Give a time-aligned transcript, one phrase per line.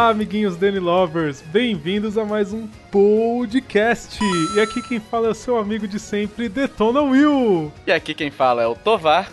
[0.00, 4.18] Olá, amiguinhos Danny Lovers, bem-vindos a mais um podcast.
[4.56, 7.70] E aqui quem fala é o seu amigo de sempre, Detona Will.
[7.86, 9.30] E aqui quem fala é o Tovar.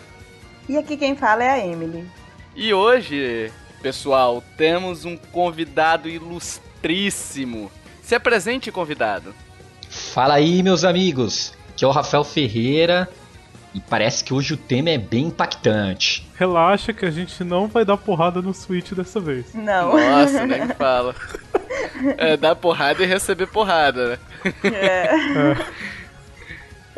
[0.68, 2.06] E aqui quem fala é a Emily.
[2.54, 3.50] E hoje,
[3.80, 7.72] pessoal, temos um convidado ilustríssimo.
[8.02, 9.34] Se apresente, convidado.
[9.88, 11.54] Fala aí, meus amigos.
[11.70, 13.08] Aqui é o Rafael Ferreira
[13.78, 16.26] e parece que hoje o tema é bem impactante.
[16.34, 19.54] Relaxa que a gente não vai dar porrada no Switch dessa vez.
[19.54, 19.96] Não.
[19.96, 21.14] Nossa, nem fala.
[22.16, 24.18] É, dar porrada e receber porrada, né?
[24.64, 25.10] É.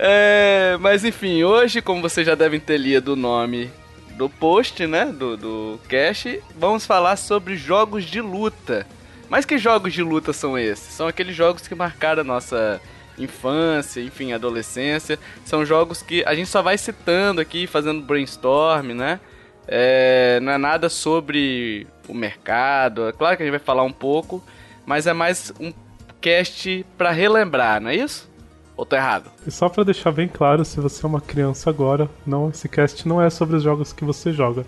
[0.02, 3.70] É, mas enfim, hoje, como vocês já devem ter lido o nome
[4.16, 8.86] do post, né, do, do cast, vamos falar sobre jogos de luta.
[9.28, 10.94] Mas que jogos de luta são esses?
[10.94, 12.80] São aqueles jogos que marcaram a nossa
[13.22, 15.18] infância, enfim, adolescência.
[15.44, 19.20] São jogos que a gente só vai citando aqui, fazendo brainstorm, né?
[19.68, 23.08] É, não é nada sobre o mercado.
[23.08, 24.42] É claro que a gente vai falar um pouco,
[24.84, 25.72] mas é mais um
[26.20, 28.28] cast para relembrar, não é isso?
[28.76, 29.30] Ou tô errado?
[29.46, 33.06] E só pra deixar bem claro, se você é uma criança agora, não, esse cast
[33.06, 34.64] não é sobre os jogos que você joga.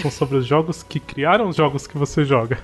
[0.00, 2.58] São sobre os jogos que criaram os jogos que você joga.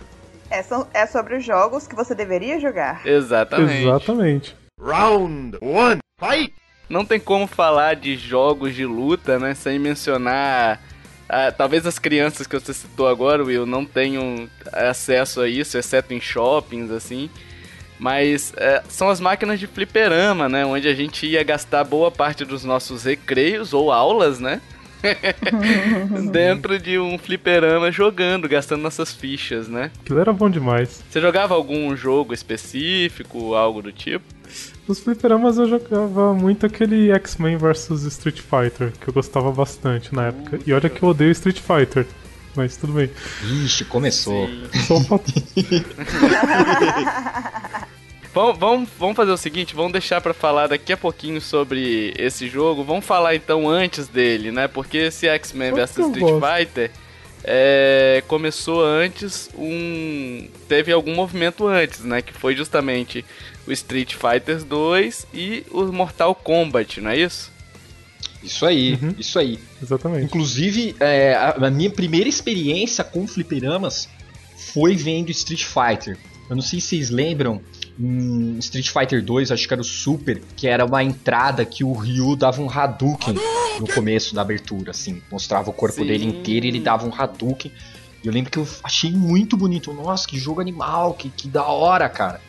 [0.51, 3.07] É, são- é sobre os jogos que você deveria jogar.
[3.07, 3.83] Exatamente.
[3.83, 4.57] Exatamente.
[4.83, 6.55] Round one, fight!
[6.89, 10.81] Não tem como falar de jogos de luta, né, sem mencionar.
[11.29, 16.13] ah, talvez as crianças que você citou agora, Will, não tenham acesso a isso, exceto
[16.13, 17.31] em shoppings, assim.
[17.99, 20.65] Mas é, são as máquinas de fliperama, né?
[20.65, 24.61] Onde a gente ia gastar boa parte dos nossos recreios ou aulas, né?
[26.33, 29.91] Dentro de um fliperama jogando, gastando nossas fichas, né?
[30.01, 31.03] Aquilo era bom demais.
[31.11, 34.25] Você jogava algum jogo específico, algo do tipo?
[34.91, 40.27] Nos fliperamas eu jogava muito aquele X-Men vs Street Fighter, que eu gostava bastante na
[40.27, 40.59] época.
[40.67, 42.05] E olha que eu odeio Street Fighter.
[42.57, 43.09] Mas tudo bem.
[43.65, 44.49] Ixi, começou.
[44.89, 45.05] Só um.
[48.33, 52.49] Vamos, vamos, vamos fazer o seguinte, vamos deixar pra falar daqui a pouquinho sobre esse
[52.49, 52.85] jogo.
[52.85, 54.69] Vamos falar então antes dele, né?
[54.69, 56.41] Porque esse X-Men vs Street gosto.
[56.41, 56.93] Fighter
[57.43, 60.49] é, começou antes um.
[60.69, 62.21] Teve algum movimento antes, né?
[62.23, 63.25] Que foi justamente
[63.67, 67.51] o Street Fighter 2 e o Mortal Kombat, não é isso?
[68.43, 69.15] Isso aí, Uhum.
[69.19, 69.59] isso aí.
[69.83, 70.25] Exatamente.
[70.25, 74.09] Inclusive, é, a, a minha primeira experiência com fliperamas
[74.73, 76.17] foi vendo Street Fighter.
[76.49, 77.61] Eu não sei se vocês lembram,
[77.99, 81.93] em Street Fighter 2, acho que era o Super, que era uma entrada que o
[81.93, 83.35] Ryu dava um Hadouken
[83.79, 85.21] no começo da abertura, assim.
[85.31, 86.07] Mostrava o corpo Sim.
[86.07, 87.71] dele inteiro e ele dava um Hadouken.
[88.25, 89.93] E eu lembro que eu achei muito bonito.
[89.93, 92.41] Nossa, que jogo animal, que, que da hora, cara.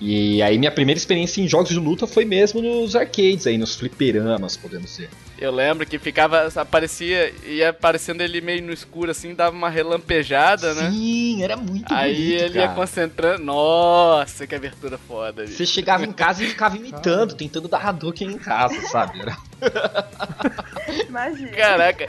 [0.00, 3.74] E aí minha primeira experiência em jogos de luta foi mesmo nos arcades aí, nos
[3.74, 5.10] fliperamas, podemos dizer.
[5.36, 6.48] Eu lembro que ficava.
[6.56, 7.32] aparecia.
[7.46, 10.90] ia aparecendo ele meio no escuro assim, dava uma relampejada, né?
[10.90, 12.74] Sim, era muito Aí bonito, ele ia cara.
[12.74, 13.44] concentrando.
[13.44, 15.56] Nossa, que abertura foda, bicho.
[15.56, 19.20] Você chegava em casa e ficava imitando, tentando dar Hadouken em casa, sabe?
[19.20, 19.36] Era-
[21.08, 21.50] Imagina.
[21.50, 22.06] Caraca,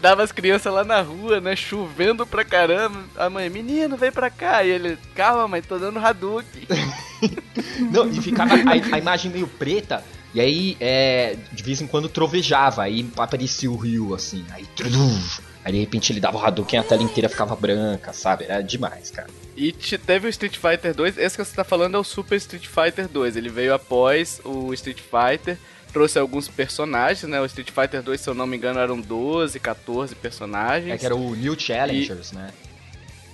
[0.00, 1.54] dava as crianças lá na rua, né?
[1.56, 3.04] Chovendo pra caramba.
[3.16, 4.62] A mãe, menino, vem pra cá.
[4.64, 6.62] E ele, calma, mãe, tô dando Hadouken.
[7.90, 12.08] Não, e ficava a, a imagem meio preta, e aí é, de vez em quando
[12.08, 15.20] trovejava, aí aparecia o Ryu, assim, aí trum,
[15.64, 18.44] aí de repente ele dava o Hadouken e a tela inteira ficava branca, sabe?
[18.44, 19.28] Era demais, cara.
[19.56, 21.16] E te- teve o Street Fighter 2.
[21.16, 23.36] Esse que você tá falando é o Super Street Fighter 2.
[23.36, 25.56] Ele veio após o Street Fighter.
[25.94, 27.40] Trouxe alguns personagens, né?
[27.40, 30.92] O Street Fighter 2, se eu não me engano, eram 12, 14 personagens.
[30.92, 32.50] É que era o New Challengers, né?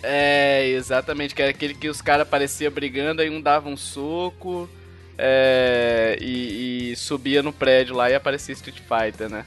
[0.03, 4.69] É, exatamente, que era aquele que os caras pareciam brigando, aí um dava um soco
[5.17, 9.45] é, e, e subia no prédio lá e aparecia Street Fighter, né?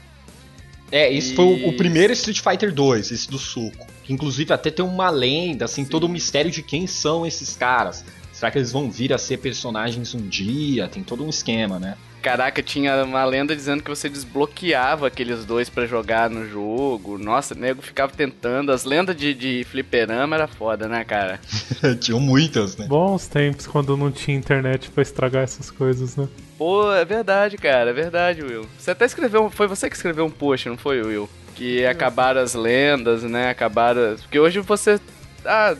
[0.92, 3.86] É, esse foi o, o primeiro Street Fighter 2, esse do soco.
[4.04, 5.90] Que inclusive até tem uma lenda, assim, Sim.
[5.90, 8.04] todo o mistério de quem são esses caras.
[8.32, 10.88] Será que eles vão vir a ser personagens um dia?
[10.88, 11.96] Tem todo um esquema, né?
[12.24, 17.18] Caraca, tinha uma lenda dizendo que você desbloqueava aqueles dois pra jogar no jogo.
[17.18, 18.72] Nossa, nego ficava tentando.
[18.72, 21.38] As lendas de, de fliperama era foda, né, cara?
[22.00, 22.86] Tinham muitas, né?
[22.86, 26.26] Bons tempos quando não tinha internet pra estragar essas coisas, né?
[26.56, 28.66] Pô, é verdade, cara, é verdade, Will.
[28.78, 31.28] Você até escreveu, foi você que escreveu um post, não foi, Will?
[31.54, 33.50] Que acabaram as lendas, né?
[33.50, 34.16] Acabaram.
[34.16, 34.98] Porque hoje você.
[35.44, 35.76] Ah,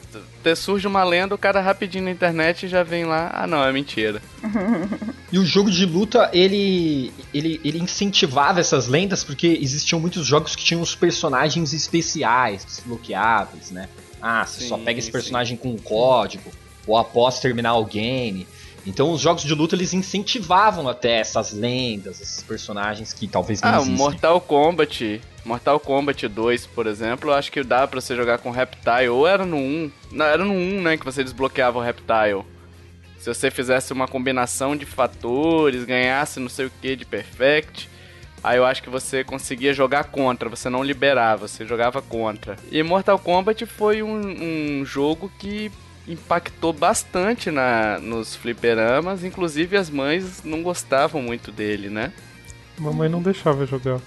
[0.57, 3.31] surge uma lenda, o cara rapidinho na internet já vem lá.
[3.33, 4.21] Ah, não, é mentira.
[5.33, 10.55] E o jogo de luta, ele, ele, ele incentivava essas lendas porque existiam muitos jogos
[10.55, 13.89] que tinham os personagens especiais, desbloqueáveis, né?
[14.23, 15.13] Ah, você só Sim, pega esse sim.
[15.13, 16.53] personagem com um código,
[16.87, 18.47] ou após terminar o game.
[18.87, 23.69] Então os jogos de luta eles incentivavam até essas lendas, esses personagens que talvez não
[23.71, 23.97] Ah, existem.
[23.97, 25.21] Mortal Kombat.
[25.45, 29.09] Mortal Kombat 2, por exemplo, eu acho que dá pra você jogar com Reptile.
[29.09, 29.91] Ou era no 1.
[30.13, 30.97] Não, era no 1, né?
[30.97, 32.45] Que você desbloqueava o Reptile.
[33.19, 37.89] Se você fizesse uma combinação de fatores, ganhasse não sei o que de Perfect.
[38.43, 42.57] Aí eu acho que você conseguia jogar contra, você não liberava, você jogava contra.
[42.71, 45.73] E Mortal Kombat foi um, um jogo que
[46.07, 52.13] impactou bastante na, nos fliperamas, inclusive as mães não gostavam muito dele, né?
[52.79, 54.01] Mamãe não deixava eu jogar.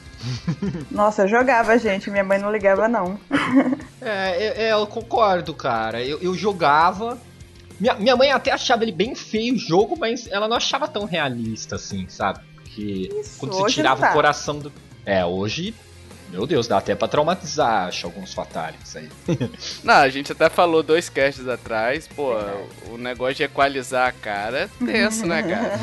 [0.91, 2.09] Nossa, eu jogava, gente.
[2.09, 3.19] Minha mãe não ligava, não.
[4.01, 6.03] É, é, eu concordo, cara.
[6.03, 7.17] Eu, eu jogava.
[7.79, 11.05] Minha, minha mãe até achava ele bem feio o jogo, mas ela não achava tão
[11.05, 12.39] realista assim, sabe?
[12.55, 14.11] Porque Isso, quando você tirava não tá.
[14.11, 14.71] o coração do.
[15.05, 15.73] É, hoje.
[16.29, 19.09] Meu Deus, dá até pra traumatizar, acho, alguns fatalities aí.
[19.83, 22.33] Não, a gente até falou dois casts atrás, pô,
[22.89, 25.79] o negócio de equalizar a cara é tenso, né, cara?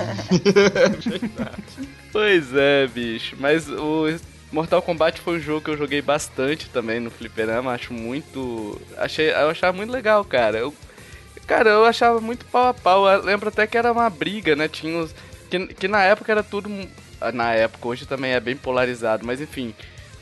[2.13, 3.35] Pois é, bicho.
[3.41, 4.07] Mas o
[4.53, 8.81] Mortal Kombat foi um jogo que eu joguei bastante também no fliperama, acho muito...
[8.97, 10.59] Achei, eu achava muito legal, cara.
[10.59, 10.73] Eu,
[11.45, 13.09] cara, eu achava muito pau a pau.
[13.09, 14.69] Eu lembro até que era uma briga, né?
[14.69, 15.13] Tinha os...
[15.51, 16.71] Que, que na época era tudo...
[17.33, 19.75] Na época, hoje também é bem polarizado, mas enfim...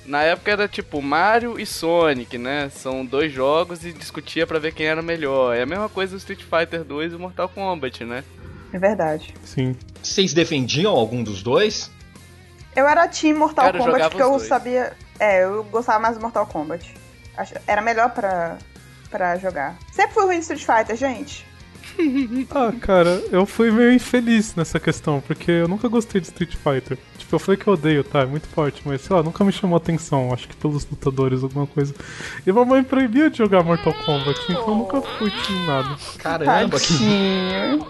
[0.04, 2.68] Na época era tipo Mario e Sonic, né?
[2.70, 5.56] São dois jogos e discutia pra ver quem era melhor.
[5.56, 8.24] É a mesma coisa do Street Fighter 2 e Mortal Kombat, né?
[8.72, 9.34] É verdade.
[9.44, 9.76] Sim.
[10.02, 11.90] Vocês defendiam algum dos dois?
[12.74, 14.42] Eu era Team Mortal Cara, Kombat porque eu dois.
[14.42, 14.92] sabia.
[15.20, 16.94] É, eu gostava mais do Mortal Kombat.
[17.66, 18.58] Era melhor pra,
[19.10, 19.76] pra jogar.
[19.92, 21.46] Sempre fui ruim de Street Fighter, gente.
[22.50, 26.96] Ah, cara, eu fui meio infeliz nessa questão, porque eu nunca gostei de Street Fighter.
[27.32, 28.20] Tipo, eu falei que eu odeio, tá?
[28.20, 31.66] É muito forte, mas sei lá, nunca me chamou atenção, acho que pelos lutadores, alguma
[31.66, 31.94] coisa.
[32.46, 35.88] E mamãe proibia de jogar Mortal Kombat, então eu nunca fui em nada.
[36.18, 37.80] Caramba, que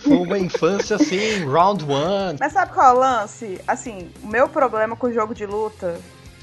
[0.00, 2.38] foi uma infância assim, round one.
[2.40, 3.60] Mas sabe qual é o lance?
[3.68, 6.00] Assim, o meu problema com o jogo de luta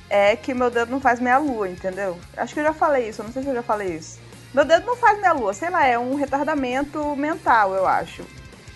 [0.07, 2.15] é que meu dedo não faz meia lua, entendeu?
[2.37, 4.19] Acho que eu já falei isso, eu não sei se eu já falei isso.
[4.53, 8.23] Meu dedo não faz meia lua, sei lá, é um retardamento mental, eu acho.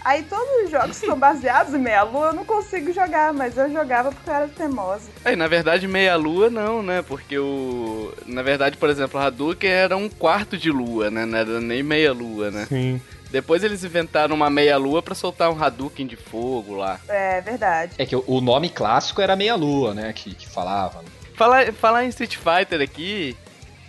[0.04, 3.58] Aí todos os jogos que são baseados em meia lua eu não consigo jogar, mas
[3.58, 5.10] eu jogava porque eu era teimosa.
[5.24, 7.02] Aí, na verdade, meia lua não, né?
[7.02, 8.14] Porque o.
[8.26, 11.26] Na verdade, por exemplo, o Hadouken era um quarto de lua, né?
[11.26, 12.66] Não era nem meia lua, né?
[12.68, 13.02] Sim.
[13.32, 17.00] Depois eles inventaram uma meia lua pra soltar um Hadouken de fogo lá.
[17.08, 17.94] É verdade.
[17.98, 20.14] É que o- o nome clássico era Meia Lua, né?
[20.14, 21.04] Que, que falava.
[21.36, 23.36] Falar, falar em Street Fighter aqui,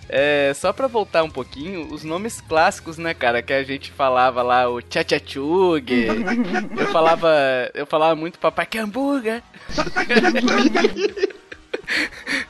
[0.08, 4.42] é, só pra voltar um pouquinho, os nomes clássicos, né, cara, que a gente falava
[4.42, 5.90] lá, o Chachachug,
[6.78, 7.30] eu falava,
[7.74, 9.42] eu falava muito Papai Cambuga.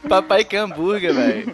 [0.08, 1.52] Papai Cambuga, velho.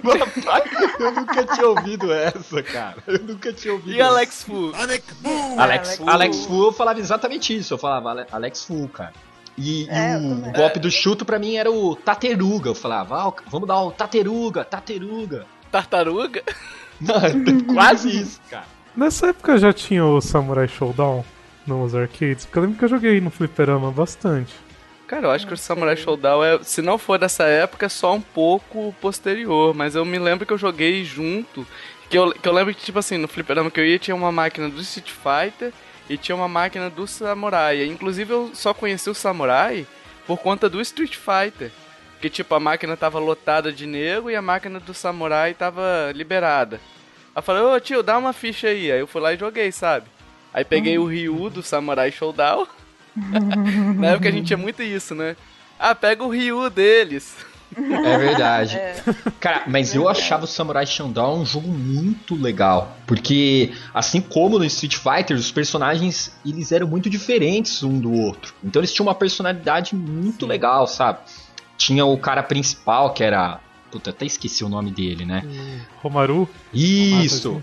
[0.99, 2.97] eu nunca tinha ouvido essa, cara.
[3.07, 4.73] Eu nunca tinha ouvido E Alex Fu?
[4.75, 5.59] Alex Boom!
[5.61, 7.73] Alex, Alex Alex Fu, eu falava exatamente isso.
[7.75, 9.13] Eu falava Ale- Alex Fu, cara.
[9.57, 12.71] E, e É, eu o golpe do chuto pra mim era o Tateruga.
[12.71, 15.47] Eu falava, ah, vamos dar o Tateruga, Tateruga.
[15.71, 16.43] Tartaruga?
[17.01, 17.15] Não,
[17.75, 18.67] quase isso, cara.
[18.97, 21.25] Nessa época já tinha o Samurai Showdown
[21.67, 24.55] nos arcades, porque eu lembro que eu joguei no fliperama bastante.
[25.07, 28.15] Cara, eu acho que o Samurai Showdown é, se não for dessa época, é só
[28.15, 31.67] um pouco posterior, mas eu me lembro que eu joguei junto,
[32.09, 34.31] que eu, que eu lembro que, tipo assim, no fliperama que eu ia tinha uma
[34.31, 35.73] máquina do Street Fighter
[36.09, 37.85] e tinha uma máquina do Samurai.
[37.85, 39.87] Inclusive eu só conheci o Samurai
[40.27, 41.73] por conta do Street Fighter.
[42.21, 46.77] Que tipo, a máquina tava lotada de nego e a máquina do Samurai tava liberada.
[47.35, 48.93] Aí eu falei, ô tio, dá uma ficha aí.
[48.93, 50.07] Aí eu fui lá e joguei, sabe?
[50.53, 52.67] Aí peguei o Ryu do Samurai Showdown.
[53.97, 55.37] Na época a gente tinha muito isso, né?
[55.79, 57.35] Ah, pega o Ryu deles.
[57.77, 58.79] É verdade.
[59.39, 62.97] Cara, mas eu achava o Samurai Shodown um jogo muito legal.
[63.07, 68.55] Porque, assim como no Street Fighter, os personagens eles eram muito diferentes um do outro.
[68.63, 71.21] Então eles tinham uma personalidade muito legal, sabe?
[71.81, 73.59] Tinha o cara principal, que era.
[73.91, 75.43] Puta, até esqueci o nome dele, né?
[76.03, 76.47] Romaru?
[76.75, 77.63] Isso!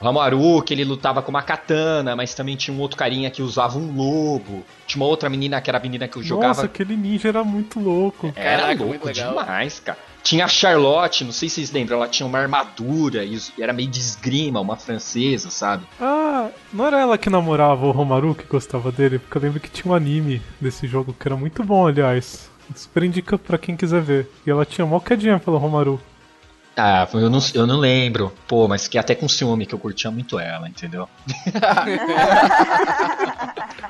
[0.00, 3.42] O Hamaru, que ele lutava com uma katana, mas também tinha um outro carinha que
[3.42, 4.62] usava um lobo.
[4.86, 6.48] Tinha uma outra menina que era a menina que eu jogava.
[6.48, 8.32] Nossa, aquele ninja era muito louco.
[8.36, 9.30] Era Caraca, muito louco legal.
[9.30, 9.98] demais, cara.
[10.22, 13.88] Tinha a Charlotte, não sei se vocês lembram, ela tinha uma armadura e era meio
[13.88, 15.84] de esgrima, uma francesa, sabe?
[16.00, 19.18] Ah, não era ela que namorava o Romaru que gostava dele?
[19.18, 22.50] Porque eu lembro que tinha um anime desse jogo que era muito bom, aliás.
[22.74, 24.30] Super indica pra quem quiser ver.
[24.46, 26.00] E ela tinha mó quedinha pelo Romaru.
[26.78, 28.30] Ah, eu não, eu não lembro.
[28.46, 31.08] Pô, mas que até com ciúme que eu curtia muito ela, entendeu?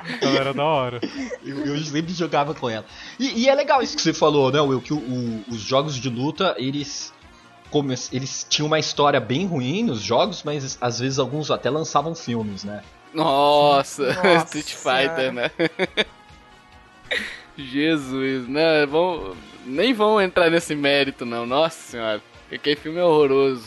[0.08, 1.00] Então era da hora.
[1.44, 2.84] Eu, eu sempre jogava com ela.
[3.18, 4.80] E, e é legal isso que você falou, né, Will?
[4.80, 7.12] Que o- o- os jogos de luta, eles.
[7.70, 12.14] Como eles tinham uma história bem ruim nos jogos, mas às vezes alguns até lançavam
[12.14, 12.82] filmes, né?
[13.12, 15.50] Nossa, Nossa Street Fighter, né?
[17.56, 18.86] Jesus, né?
[18.86, 19.34] Vão,
[19.64, 21.46] nem vão entrar nesse mérito, não.
[21.46, 22.22] Nossa senhora,
[22.52, 23.64] aquele filme é horroroso.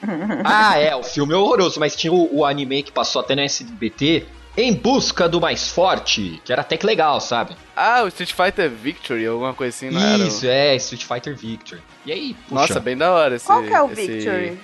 [0.44, 3.40] Ah, é, o filme é horroroso, mas tinha o, o anime que passou até no
[3.40, 7.56] SBT, Em Busca do Mais Forte, que era até que legal, sabe?
[7.74, 10.22] Ah, o Street Fighter Victory, alguma coisa assim, não era?
[10.22, 11.80] Isso, é, Street Fighter Victor.
[12.06, 13.46] E aí, puxa, Nossa, bem da hora esse...
[13.46, 14.58] Qual que é o esse- Victory?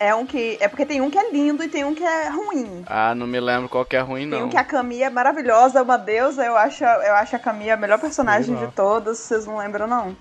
[0.00, 0.56] É um que.
[0.60, 2.84] É porque tem um que é lindo e tem um que é ruim.
[2.86, 4.46] Ah, não me lembro qual que é ruim, Tem não.
[4.46, 6.44] um que a Camille é maravilhosa, uma deusa.
[6.44, 9.18] Eu acho, eu acho a Camille a melhor personagem de todas.
[9.18, 10.16] Vocês não lembram, não?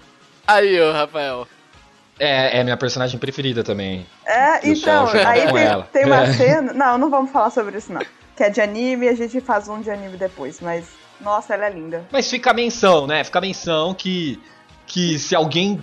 [0.48, 1.48] Aí, ô, Rafael.
[2.20, 4.06] é, é minha personagem preferida também.
[4.26, 6.34] É, Eu então, aí tem, tem uma É.
[6.34, 6.74] cena.
[6.74, 8.02] Não, não vamos falar sobre isso, não.
[8.36, 10.86] Que é de anime, a gente faz um de anime depois, mas.
[11.22, 12.06] Nossa, ela é linda.
[12.12, 13.24] Mas fica a menção, né?
[13.24, 14.40] Fica a menção que,
[14.88, 15.80] que se alguém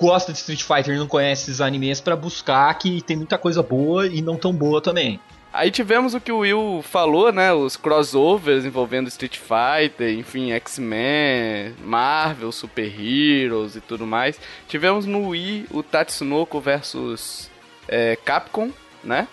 [0.00, 3.62] gosta de Street Fighter e não conhece esses animes, pra buscar que tem muita coisa
[3.62, 5.20] boa e não tão boa também.
[5.52, 7.52] Aí tivemos o que o Will falou, né?
[7.52, 14.38] Os crossovers envolvendo Street Fighter, enfim, X-Men, Marvel, Super Heroes e tudo mais.
[14.68, 17.50] Tivemos no Wii o Tatsunoko versus
[17.88, 18.70] é, Capcom,
[19.02, 19.28] né?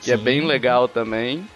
[0.00, 0.22] Que é Sim.
[0.22, 1.46] bem legal também.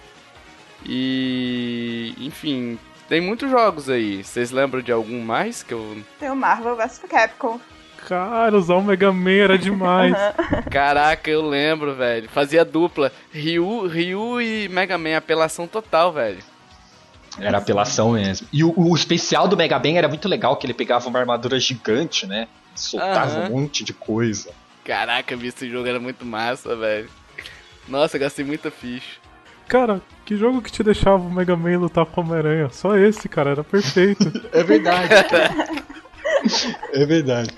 [0.84, 2.78] E, enfim,
[3.10, 4.22] tem muitos jogos aí.
[4.22, 7.60] Vocês lembram de algum mais que eu Tem o Marvel vs Capcom.
[8.06, 10.14] Cara, usar o Mega Man era demais.
[10.70, 12.28] Caraca, eu lembro, velho.
[12.30, 13.10] Fazia dupla.
[13.32, 16.38] Ryu, Ryu e Mega Man, apelação total, velho.
[17.38, 18.46] Era apelação mesmo.
[18.52, 21.58] E o, o especial do Mega Man era muito legal, que ele pegava uma armadura
[21.58, 22.46] gigante, né?
[22.76, 23.48] Soltava Aham.
[23.48, 24.52] um monte de coisa.
[24.84, 27.10] Caraca, vi esse jogo era muito massa, velho.
[27.88, 29.18] Nossa, gastei muita ficha.
[29.66, 32.68] Cara, que jogo que te deixava o Mega Man lutar com o Homem-Aranha?
[32.70, 34.30] Só esse, cara, era perfeito.
[34.52, 35.08] É verdade.
[36.94, 37.50] é verdade.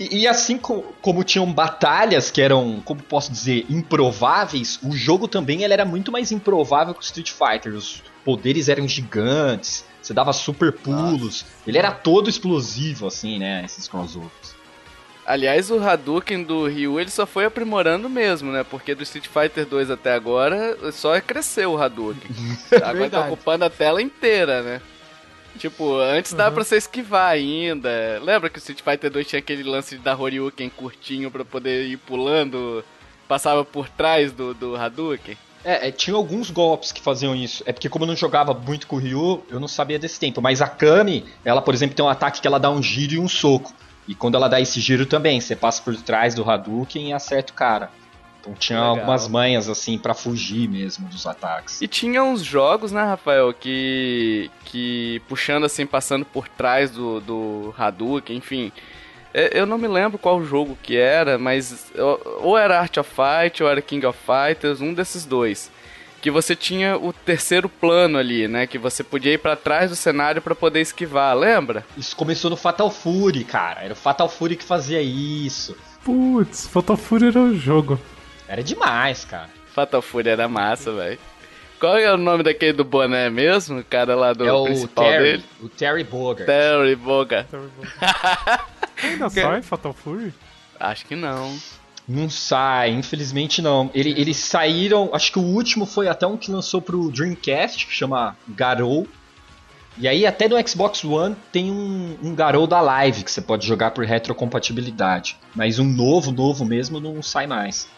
[0.00, 5.28] E, e assim co- como tinham batalhas que eram, como posso dizer, improváveis, o jogo
[5.28, 7.74] também ele era muito mais improvável que o Street Fighter.
[7.74, 11.44] Os poderes eram gigantes, você dava super pulos.
[11.66, 13.62] Ele era todo explosivo, assim, né?
[13.62, 14.55] Esses crossovers.
[15.26, 18.62] Aliás, o Hadouken do Ryu, ele só foi aprimorando mesmo, né?
[18.62, 22.30] Porque do Street Fighter 2 até agora, só cresceu o Hadouken.
[22.84, 24.80] Agora tá ocupando a tela inteira, né?
[25.58, 28.20] Tipo, antes dava pra você esquivar ainda.
[28.22, 31.86] Lembra que o Street Fighter 2 tinha aquele lance de dar Horyuken curtinho pra poder
[31.86, 32.84] ir pulando?
[33.26, 35.36] Passava por trás do, do Hadouken?
[35.64, 37.64] É, é, tinha alguns golpes que faziam isso.
[37.66, 40.40] É porque como eu não jogava muito com o Ryu, eu não sabia desse tempo.
[40.40, 43.18] Mas a Kami, ela, por exemplo, tem um ataque que ela dá um giro e
[43.18, 43.74] um soco.
[44.08, 47.52] E quando ela dá esse giro também, você passa por trás do Hadouken e acerta
[47.52, 47.90] o cara.
[48.40, 48.94] Então tinha Legal.
[48.96, 51.82] algumas manhas assim pra fugir mesmo dos ataques.
[51.82, 54.48] E tinha uns jogos, né, Rafael, que.
[54.64, 58.70] que puxando assim, passando por trás do, do Hadouken, enfim.
[59.34, 63.10] É, Eu não me lembro qual jogo que era, mas ou- ou era Art of
[63.10, 65.70] Fight ou era King of Fighters, um desses dois.
[66.26, 68.66] Que você tinha o terceiro plano ali, né?
[68.66, 71.86] Que você podia ir pra trás do cenário pra poder esquivar, lembra?
[71.96, 73.84] Isso começou no Fatal Fury, cara.
[73.84, 75.76] Era o Fatal Fury que fazia isso.
[76.02, 78.00] Putz, Fatal Fury era o jogo.
[78.48, 79.48] Era demais, cara.
[79.72, 81.16] Fatal Fury era massa, velho.
[81.78, 83.78] Qual é o nome daquele do boné mesmo?
[83.78, 85.44] O cara lá do é o principal Terry, dele?
[85.62, 86.44] o Terry Bogard.
[86.44, 87.46] Terry Bogard.
[89.00, 90.34] Ainda sai Fatal Fury?
[90.80, 91.56] Acho que não.
[92.08, 93.90] Não sai, infelizmente não.
[93.92, 97.92] Ele- eles saíram, acho que o último foi até um que lançou pro Dreamcast, que
[97.92, 99.08] chama Garou.
[99.98, 103.66] E aí até no Xbox One tem um, um Garou da Live, que você pode
[103.66, 105.36] jogar por retrocompatibilidade.
[105.54, 107.88] Mas um novo, novo mesmo, não sai mais.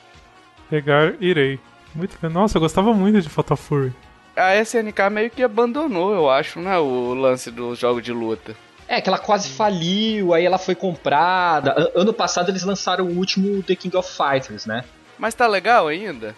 [0.71, 1.59] Pegar, irei.
[1.95, 2.31] Muito bem.
[2.31, 3.93] Nossa, eu gostava muito de Fatal Fury.
[4.37, 6.79] A SNK meio que abandonou, eu acho, né?
[6.79, 8.55] O lance do jogo de luta.
[8.89, 11.75] É, que ela quase faliu, aí ela foi comprada.
[11.77, 14.83] An- ano passado eles lançaram o último The King of Fighters, né?
[15.19, 16.35] Mas tá legal ainda?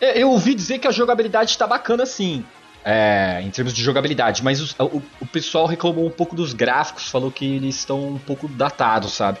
[0.00, 2.44] É, Eu ouvi dizer que a jogabilidade tá bacana sim.
[2.84, 7.08] É, em termos de jogabilidade, mas os- o, o pessoal reclamou um pouco dos gráficos,
[7.08, 9.38] falou que eles estão um pouco datados, sabe?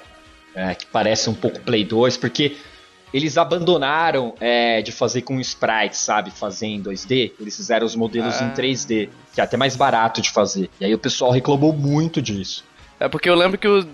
[0.54, 2.56] É, que parece um pouco Play 2, porque
[3.14, 6.32] eles abandonaram é, de fazer com sprite, sabe?
[6.32, 7.30] Fazer em 2D.
[7.40, 8.44] Eles fizeram os modelos Ah.
[8.44, 10.68] em 3D, que é até mais barato de fazer.
[10.80, 12.64] E aí o pessoal reclamou muito disso.
[12.98, 13.86] É porque eu lembro que eu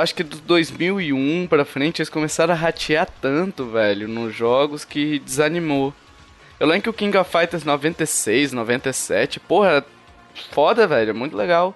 [0.00, 5.18] acho que do 2001 pra frente eles começaram a ratear tanto, velho, nos jogos que
[5.20, 5.94] desanimou.
[6.60, 9.84] Eu lembro que o King of Fighters 96, 97, porra,
[10.50, 11.74] foda, velho, é muito legal.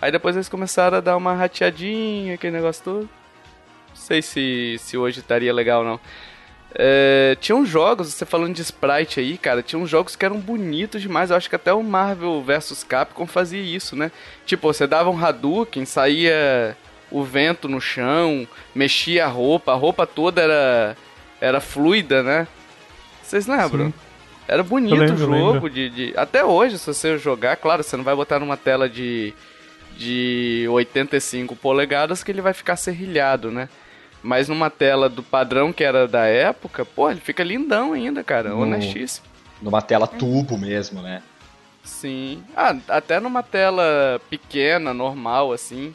[0.00, 3.00] Aí depois eles começaram a dar uma rateadinha, aquele negócio todo.
[3.90, 6.00] Não sei se, se hoje estaria legal ou não.
[6.74, 10.38] É, tinha uns jogos, você falando de sprite aí, cara, tinha uns jogos que eram
[10.38, 11.30] bonitos demais.
[11.30, 14.10] Eu acho que até o Marvel vs Capcom fazia isso, né?
[14.46, 16.76] Tipo, você dava um Hadouken, saía
[17.10, 20.96] o vento no chão, mexia a roupa, a roupa toda era,
[21.40, 22.48] era fluida, né?
[23.22, 23.86] Vocês lembram?
[23.88, 23.94] Sim.
[24.48, 25.18] Era bonito lembro, o
[25.54, 28.88] jogo, de, de- até hoje, se você jogar, claro, você não vai botar numa tela
[28.88, 29.32] de,
[29.96, 33.68] de 85 polegadas que ele vai ficar serrilhado, né?
[34.22, 38.50] Mas numa tela do padrão que era da época, pô, ele fica lindão ainda, cara,
[38.50, 39.26] No- honestíssimo.
[39.60, 41.22] Numa tela tubo mesmo, né?
[41.84, 42.42] Sim.
[42.56, 45.94] Ah, até numa tela pequena, normal, assim.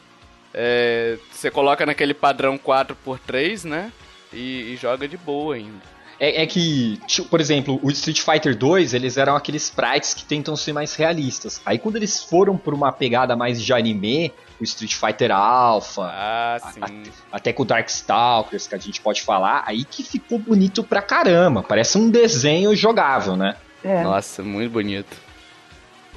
[0.52, 3.92] é, você coloca naquele padrão 4x3, né?
[4.32, 5.82] E, e joga de boa ainda.
[6.20, 10.24] É, é que, tipo, por exemplo, o Street Fighter 2, eles eram aqueles sprites que
[10.24, 11.60] tentam ser mais realistas.
[11.64, 16.58] Aí quando eles foram por uma pegada mais de anime, o Street Fighter Alpha, Ah,
[16.72, 17.04] sim.
[17.30, 21.62] até com o Darkstalkers, que a gente pode falar, aí que ficou bonito pra caramba.
[21.62, 23.54] Parece um desenho jogável, né?
[23.84, 24.02] É.
[24.02, 25.16] Nossa, muito bonito.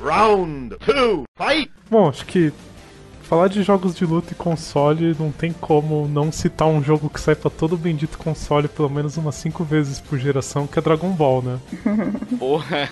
[0.02, 1.72] Round two, fight!
[1.90, 2.52] Bom, acho que
[3.32, 7.18] falar de jogos de luta e console não tem como não citar um jogo que
[7.18, 11.10] sai pra todo bendito console pelo menos umas 5 vezes por geração, que é Dragon
[11.12, 11.58] Ball, né?
[12.38, 12.90] Porra.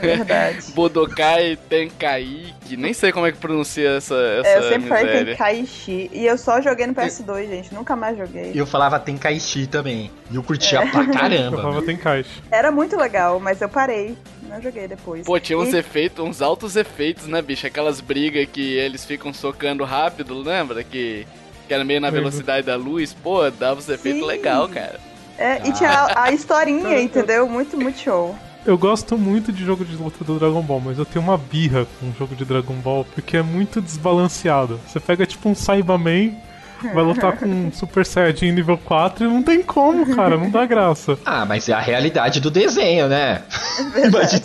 [0.00, 0.72] Verdade.
[0.74, 2.76] Bodokai Tenkaichi.
[2.78, 5.26] Nem sei como é que pronuncia essa, essa É, eu sempre falei miséria.
[5.36, 6.10] Tenkaichi.
[6.14, 7.74] E eu só joguei no PS2, gente.
[7.74, 8.52] Nunca mais joguei.
[8.54, 10.10] Eu falava Tenkaichi também.
[10.30, 10.86] E eu curtia É.
[10.86, 11.56] pra Eu caramba.
[11.60, 11.94] falava né?
[11.94, 12.30] caixa.
[12.50, 14.16] Era muito legal, mas eu parei.
[14.48, 15.24] Não joguei depois.
[15.24, 17.66] Pô, tinha uns E- efeitos, uns altos efeitos, né, bicho?
[17.66, 20.84] Aquelas brigas que eles ficam socando rápido, lembra?
[20.84, 21.26] Que,
[21.66, 23.12] que era meio na velocidade da luz.
[23.12, 25.00] Pô, dava uns efeitos legal, cara.
[25.36, 27.48] É, e tinha a, a historinha, entendeu?
[27.48, 28.36] Muito, muito show.
[28.64, 31.84] Eu gosto muito de jogo de luta do Dragon Ball, mas eu tenho uma birra
[31.98, 34.78] com o jogo de Dragon Ball porque é muito desbalanceado.
[34.86, 36.36] Você pega tipo um Saibaman,
[36.94, 40.66] vai lutar com um Super Saiyajin nível 4 e não tem como, cara, não dá
[40.66, 41.18] graça.
[41.24, 43.42] Ah, mas é a realidade do desenho, né?
[43.78, 44.42] É verdade.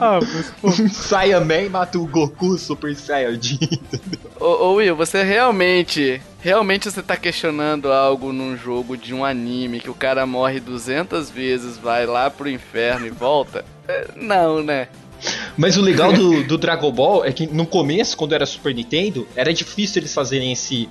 [0.00, 3.58] Ah, mas pô, Saiyaman mata o Goku Super Saiyajin.
[4.40, 9.80] Ô, ô Will, você realmente, realmente você tá questionando algo num jogo de um anime
[9.80, 13.64] que o cara morre 200 vezes, vai lá pro inferno e volta?
[13.86, 14.88] É, Não, né?
[15.56, 19.26] Mas o legal do, do Dragon Ball é que no começo, quando era Super Nintendo,
[19.34, 20.88] era difícil eles fazerem esse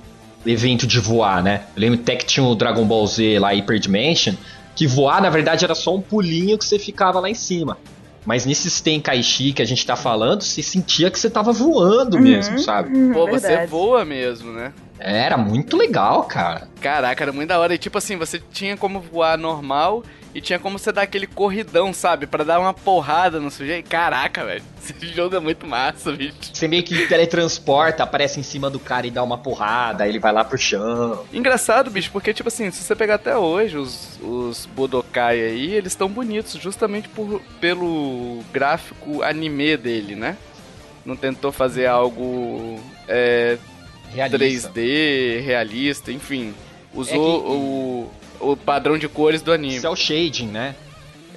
[0.48, 1.62] evento de voar, né?
[1.76, 4.34] Eu lembro até que tinha o Dragon Ball Z lá, Hyper Dimension,
[4.74, 7.78] que voar na verdade era só um pulinho que você ficava lá em cima.
[8.24, 12.58] Mas nesses Tenkaichi que a gente tá falando, você sentia que você tava voando mesmo,
[12.58, 12.96] sabe?
[12.96, 13.70] Hum, Pô, você verdade.
[13.70, 14.72] voa mesmo, né?
[14.98, 16.68] Era muito legal, cara.
[16.80, 17.74] Caraca, era muito da hora.
[17.74, 20.02] E tipo assim, você tinha como voar normal
[20.38, 22.26] e tinha como você dar aquele corridão, sabe?
[22.26, 23.88] Pra dar uma porrada no sujeito.
[23.90, 24.62] Caraca, velho.
[24.82, 26.34] Esse jogo é muito massa, bicho.
[26.52, 30.18] Você meio que teletransporta, aparece em cima do cara e dá uma porrada, aí ele
[30.18, 31.24] vai lá pro chão.
[31.32, 35.92] Engraçado, bicho, porque, tipo assim, se você pegar até hoje os, os Budokai aí, eles
[35.92, 40.36] estão bonitos justamente por, pelo gráfico anime dele, né?
[41.04, 43.58] Não tentou fazer algo é,
[44.14, 44.70] Realista.
[44.70, 46.54] 3D, realista, enfim.
[46.94, 49.80] Usou É que- o, o padrão de cores do anime.
[49.80, 50.74] Cell shading, né?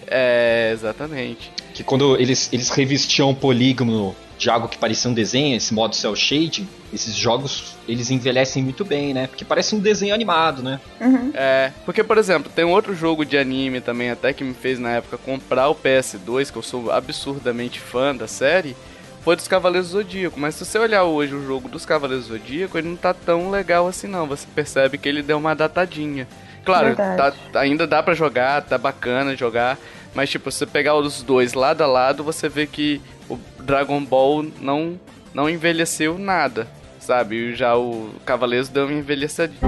[0.08, 1.52] É, exatamente.
[1.74, 5.96] Que quando eles, eles revestiam o polígono de algo que parecia um desenho, esse modo
[5.96, 9.28] cel shading, esses jogos eles envelhecem muito bem, né?
[9.28, 10.82] Porque parece um desenho animado, né?
[11.00, 11.32] Uhum.
[11.34, 14.80] É, porque, por exemplo, tem um outro jogo de anime também, até que me fez
[14.80, 18.76] na época comprar o PS2, que eu sou absurdamente fã da série,
[19.24, 20.40] foi dos Cavaleiros do Zodíaco.
[20.40, 23.52] Mas se você olhar hoje o jogo dos Cavaleiros do Zodíaco, ele não tá tão
[23.52, 24.26] legal assim não.
[24.28, 26.28] Você percebe que ele deu uma datadinha.
[26.64, 27.38] Claro, tá, Verdade.
[27.56, 29.78] ainda dá pra jogar, tá bacana jogar,
[30.14, 34.04] mas tipo, se você pegar os dois lado a lado, você vê que o Dragon
[34.04, 35.00] Ball não,
[35.34, 36.68] não envelheceu nada,
[37.00, 37.36] sabe?
[37.36, 39.60] E já o Cavaleiros deu uma envelhecedinha.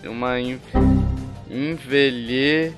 [0.00, 0.60] Deu uma en...
[1.50, 2.74] envelhe...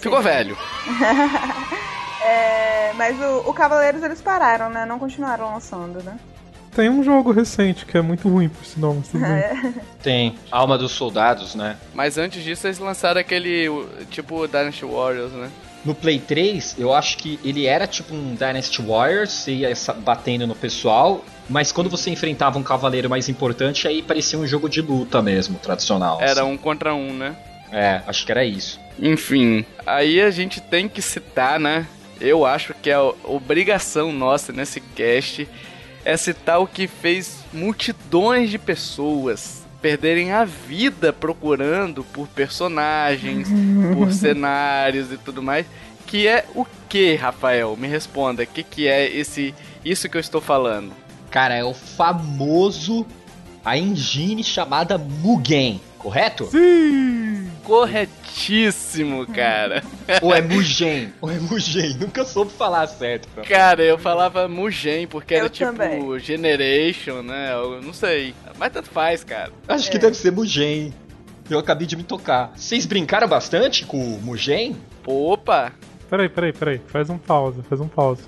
[0.00, 0.56] Ficou velho.
[2.24, 4.86] É, mas o, o Cavaleiros eles pararam, né?
[4.86, 6.16] Não continuaram lançando, né?
[6.74, 9.30] Tem um jogo recente que é muito ruim, por sinal, mas tudo bem.
[9.30, 9.72] É.
[10.02, 10.34] Tem.
[10.50, 11.76] Alma dos Soldados, né?
[11.94, 13.66] Mas antes disso eles lançaram aquele,
[14.10, 15.50] tipo, Dynasty Warriors, né?
[15.84, 20.46] No Play 3, eu acho que ele era tipo um Dynasty Warriors, você ia batendo
[20.46, 24.80] no pessoal, mas quando você enfrentava um cavaleiro mais importante, aí parecia um jogo de
[24.80, 26.20] luta mesmo, tradicional.
[26.20, 26.42] Era assim.
[26.42, 27.34] um contra um, né?
[27.72, 28.78] É, acho que era isso.
[28.98, 31.86] Enfim, aí a gente tem que citar, né?
[32.20, 35.48] Eu acho que é a obrigação nossa nesse cast
[36.04, 43.48] é citar o que fez multidões de pessoas perderem a vida procurando por personagens,
[43.94, 45.66] por cenários e tudo mais.
[46.06, 47.76] Que é o que, Rafael?
[47.76, 48.42] Me responda.
[48.42, 50.92] O que, que é esse isso que eu estou falando?
[51.30, 53.06] Cara, é o famoso
[53.64, 56.46] a engine chamada Mugen, correto?
[56.50, 57.48] Sim!
[57.64, 59.82] Corretíssimo, cara.
[60.20, 61.12] Ou é Mugen?
[61.20, 61.96] Ou é Mugen?
[62.00, 63.28] Nunca soube falar certo.
[63.34, 63.46] cara.
[63.48, 66.18] Cara, eu falava Mugen, porque era Eu tipo também.
[66.18, 67.52] Generation, né?
[67.52, 68.34] Eu não sei.
[68.58, 69.52] Mas tanto faz, cara.
[69.68, 70.00] Acho que É.
[70.00, 70.92] deve ser Mugen.
[71.50, 72.52] Eu acabei de me tocar.
[72.56, 74.76] Vocês brincaram bastante com o Mugen?
[75.06, 75.72] Opa!
[76.08, 76.80] peraí, peraí, peraí.
[76.88, 78.22] Faz um pausa, faz um pausa.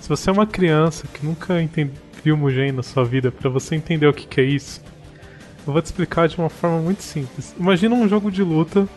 [0.00, 3.74] Se você é uma criança que nunca entende, viu Mugen na sua vida, pra você
[3.74, 4.80] entender o que, que é isso,
[5.66, 7.54] eu vou te explicar de uma forma muito simples.
[7.58, 8.88] Imagina um jogo de luta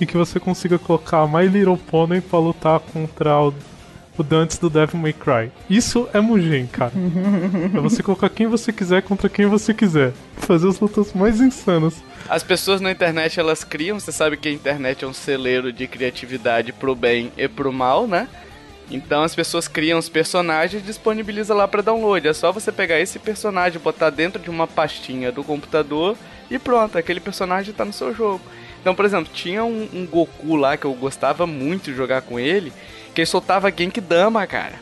[0.00, 3.54] em que você consiga colocar My Little Pony pra lutar contra o,
[4.16, 5.50] o Dantes do Devil May Cry.
[5.68, 6.92] Isso é Mugen, cara.
[7.74, 10.12] é você colocar quem você quiser contra quem você quiser.
[10.36, 12.02] Fazer as lutas mais insanas.
[12.28, 15.86] As pessoas na internet elas criam, você sabe que a internet é um celeiro de
[15.86, 18.28] criatividade pro bem e pro mal, né?
[18.90, 22.26] Então as pessoas criam os personagens e disponibiliza lá para download.
[22.26, 26.16] É só você pegar esse personagem, botar dentro de uma pastinha do computador
[26.50, 28.40] e pronto, aquele personagem tá no seu jogo.
[28.80, 32.40] Então, por exemplo, tinha um, um Goku lá que eu gostava muito de jogar com
[32.40, 32.72] ele,
[33.14, 34.80] que ele soltava Genkidama, cara.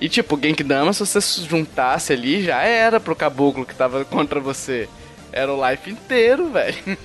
[0.00, 4.40] E tipo, Genkidama, se você se juntasse ali, já era pro caboclo que tava contra
[4.40, 4.88] você.
[5.30, 6.98] Era o life inteiro, velho.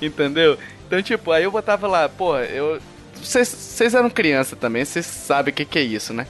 [0.00, 0.58] Entendeu?
[0.86, 2.80] Então, tipo, aí eu botava lá, pô, eu.
[3.22, 6.26] Vocês eram criança também, vocês sabem o que, que é isso, né?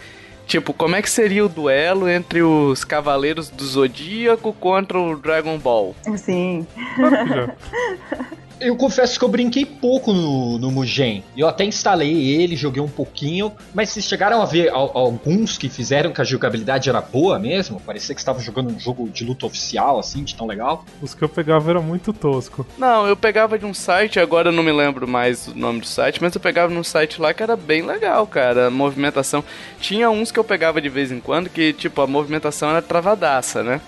[0.47, 5.57] Tipo, como é que seria o duelo entre os Cavaleiros do Zodíaco contra o Dragon
[5.59, 5.95] Ball?
[6.17, 6.67] Sim.
[8.61, 11.25] Eu confesso que eu brinquei pouco no, no Mugen.
[11.37, 15.69] Eu até instalei ele, joguei um pouquinho, mas vocês chegaram a ver al- alguns que
[15.69, 17.81] fizeram que a jogabilidade era boa mesmo?
[17.81, 20.85] Parecia que estavam jogando um jogo de luta oficial, assim, de tão legal.
[21.01, 22.65] Os que eu pegava era muito tosco.
[22.79, 25.87] Não, eu pegava de um site, agora eu não me lembro mais o nome do
[25.87, 28.69] site, mas eu pegava num site lá que era bem legal, cara.
[28.69, 29.43] A movimentação.
[29.81, 33.63] Tinha uns que eu pegava de vez em quando que, tipo, a movimentação era travadaça,
[33.65, 33.81] né?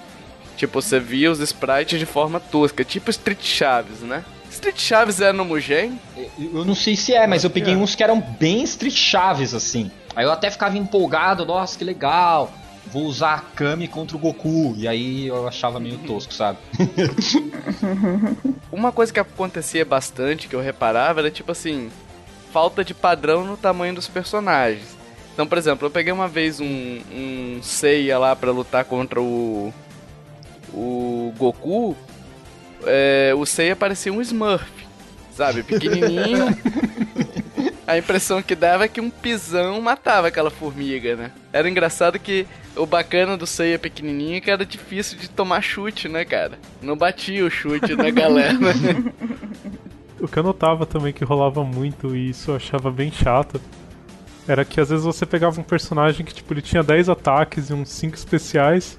[0.56, 4.24] Tipo, você via os sprites de forma tosca, tipo Street Chaves, né?
[4.64, 6.00] Street Chaves era no Mugen?
[6.38, 7.76] Eu não sei se é, mas eu peguei é.
[7.76, 9.90] uns que eram bem Street Chaves, assim.
[10.16, 12.50] Aí eu até ficava empolgado, nossa, que legal.
[12.86, 14.74] Vou usar a Kami contra o Goku.
[14.78, 16.58] E aí eu achava meio tosco, sabe?
[18.72, 21.90] Uma coisa que acontecia bastante, que eu reparava, era tipo assim,
[22.50, 24.96] falta de padrão no tamanho dos personagens.
[25.34, 26.66] Então, por exemplo, eu peguei uma vez um,
[27.12, 29.74] um Seiya lá pra lutar contra o.
[30.72, 31.94] O Goku.
[32.86, 34.70] É, o Seiya parecia um Smurf,
[35.32, 35.62] sabe?
[35.62, 36.46] Pequenininho.
[37.86, 41.30] A impressão que dava é que um pisão matava aquela formiga, né?
[41.52, 46.08] Era engraçado que o bacana do Seiya pequenininho é que era difícil de tomar chute,
[46.08, 46.58] né, cara?
[46.80, 48.58] Não batia o chute na galera.
[50.20, 53.60] O que eu notava também que rolava muito e isso eu achava bem chato
[54.46, 57.74] era que às vezes você pegava um personagem que tipo ele tinha 10 ataques e
[57.74, 58.98] uns 5 especiais.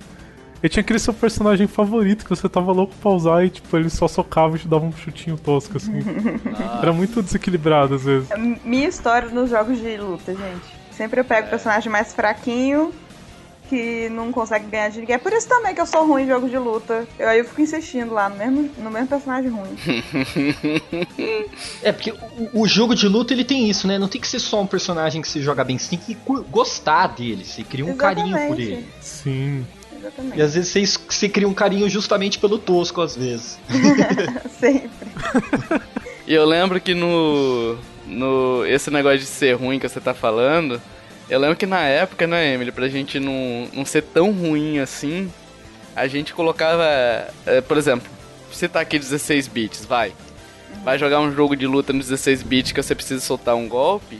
[0.63, 3.89] E tinha aquele seu personagem favorito que você tava louco pra usar e tipo ele
[3.89, 5.99] só socava e te dava um chutinho tosco assim.
[6.81, 8.29] Era muito desequilibrado às vezes.
[8.63, 10.75] Minha história nos jogos de luta, gente.
[10.91, 12.93] Sempre eu pego o personagem mais fraquinho,
[13.69, 15.15] que não consegue ganhar de ninguém.
[15.15, 17.07] É por isso também que eu sou ruim em jogos de luta.
[17.17, 19.75] Eu, aí eu fico insistindo lá no mesmo, no mesmo personagem ruim.
[21.81, 23.97] É, porque o, o jogo de luta ele tem isso, né?
[23.97, 26.17] Não tem que ser só um personagem que você joga bem, você tem que
[26.49, 28.61] gostar dele, você cria um carinho por Exatamente.
[28.61, 28.87] ele.
[29.01, 29.65] Sim.
[30.05, 30.37] Exatamente.
[30.37, 33.57] E às vezes você, você cria um carinho justamente pelo tosco, às vezes.
[34.59, 35.07] Sempre.
[36.27, 37.75] E eu lembro que no.
[38.05, 40.79] no esse negócio de ser ruim que você tá falando.
[41.27, 45.31] Eu lembro que na época, né, Emily, pra gente não, não ser tão ruim assim,
[45.95, 46.83] a gente colocava.
[47.47, 48.07] eh, por exemplo,
[48.51, 50.13] você tá aqui 16 bits, vai.
[50.83, 54.19] Vai jogar um jogo de luta no 16 bits que você precisa soltar um golpe.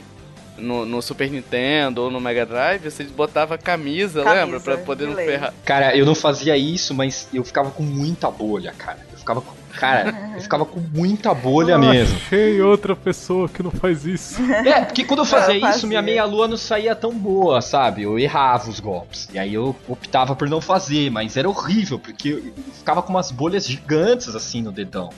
[0.58, 4.60] No, no Super Nintendo ou no Mega Drive, você botava camisa, Camisa, lembra?
[4.60, 5.54] Pra poder de não ferrar.
[5.64, 8.98] Cara, eu não fazia isso, mas eu ficava com muita bolha, cara.
[9.12, 9.52] Eu ficava com.
[9.78, 12.16] Cara, eu ficava com muita bolha Ah, mesmo.
[12.16, 14.40] Achei outra pessoa que não faz isso.
[14.42, 15.88] É, porque quando eu fazia Eu isso, fazia.
[15.88, 18.04] minha meia-lua não saía tão boa, sabe?
[18.04, 19.28] Eu errava os golpes.
[19.34, 22.42] E aí eu optava por não fazer, mas era horrível, porque eu
[22.78, 25.10] ficava com umas bolhas gigantes assim no dedão.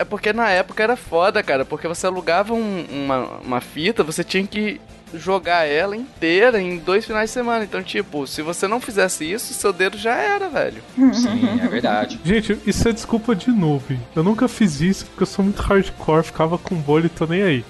[0.00, 4.24] É porque na época era foda, cara, porque você alugava um- uma, uma fita, você
[4.24, 4.80] tinha que
[5.12, 7.64] jogar ela inteira em dois finais de semana.
[7.64, 10.82] Então, tipo, se você não fizesse isso, seu dedo já era, velho.
[11.12, 12.18] Sim, é verdade.
[12.24, 13.98] Gente, isso é desculpa de noob.
[14.16, 17.42] Eu nunca fiz isso porque eu sou muito hardcore, ficava com bolha e tô nem
[17.42, 17.64] aí.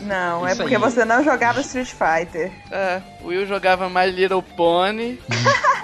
[0.00, 0.80] Não, é Isso porque aí.
[0.80, 2.50] você não jogava Street Fighter.
[2.70, 5.20] É, o Will jogava My Little Pony.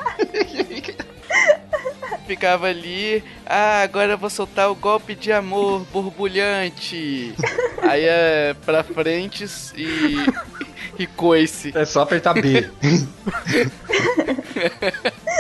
[2.27, 7.35] Ficava ali, ah, agora eu vou soltar o golpe de amor borbulhante.
[7.83, 9.45] Aí é pra frente
[9.77, 10.17] e.
[10.99, 11.73] e coice.
[11.75, 12.71] É só apertar B.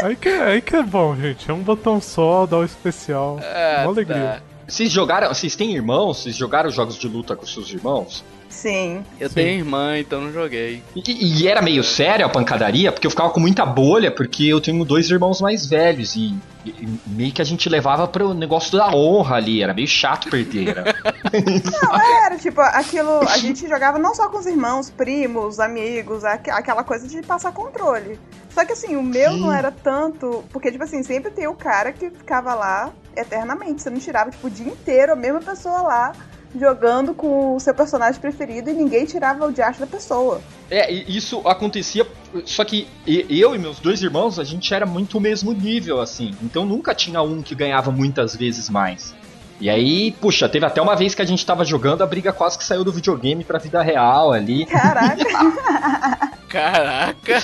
[0.03, 1.49] Aí que, é- aí que é bom, gente.
[1.49, 3.38] É um botão só, dá o especial.
[3.42, 4.16] Ah, Uma alegria.
[4.16, 4.40] tá.
[4.66, 5.29] Vocês jogaram.
[5.29, 6.23] Vocês têm irmãos?
[6.23, 8.25] Vocês jogaram jogos de luta com seus irmãos?
[8.53, 9.03] Sim.
[9.19, 10.83] Eu tenho irmã, então não joguei.
[10.95, 14.61] E, e era meio sério a pancadaria, porque eu ficava com muita bolha, porque eu
[14.61, 18.77] tenho dois irmãos mais velhos e, e- e meio que a gente levava pro negócio
[18.79, 20.69] da honra ali, era meio chato perder.
[20.69, 20.85] Era.
[21.83, 23.21] Não, era tipo, aquilo.
[23.29, 27.53] A gente jogava não só com os irmãos, primos, amigos, aqu- aquela coisa de passar
[27.53, 28.19] controle.
[28.51, 29.41] Só que assim, o meu Sim.
[29.41, 30.45] não era tanto.
[30.53, 33.81] Porque, tipo assim, sempre tem o cara que ficava lá eternamente.
[33.83, 36.12] Você não tirava, tipo, o dia inteiro a mesma pessoa lá
[36.59, 40.41] jogando com o seu personagem preferido e ninguém tirava o diacho da pessoa.
[40.71, 42.07] É, e isso acontecia,
[42.45, 46.35] só que eu e meus dois irmãos, a gente era muito o mesmo nível, assim.
[46.43, 49.15] Então nunca tinha um que ganhava muitas vezes mais.
[49.61, 52.59] E aí, puxa, teve até uma vez que a gente tava jogando, a briga quase
[52.59, 54.67] que saiu do videogame pra vida real ali.
[54.67, 55.25] Caraca,
[56.49, 57.38] Caraca!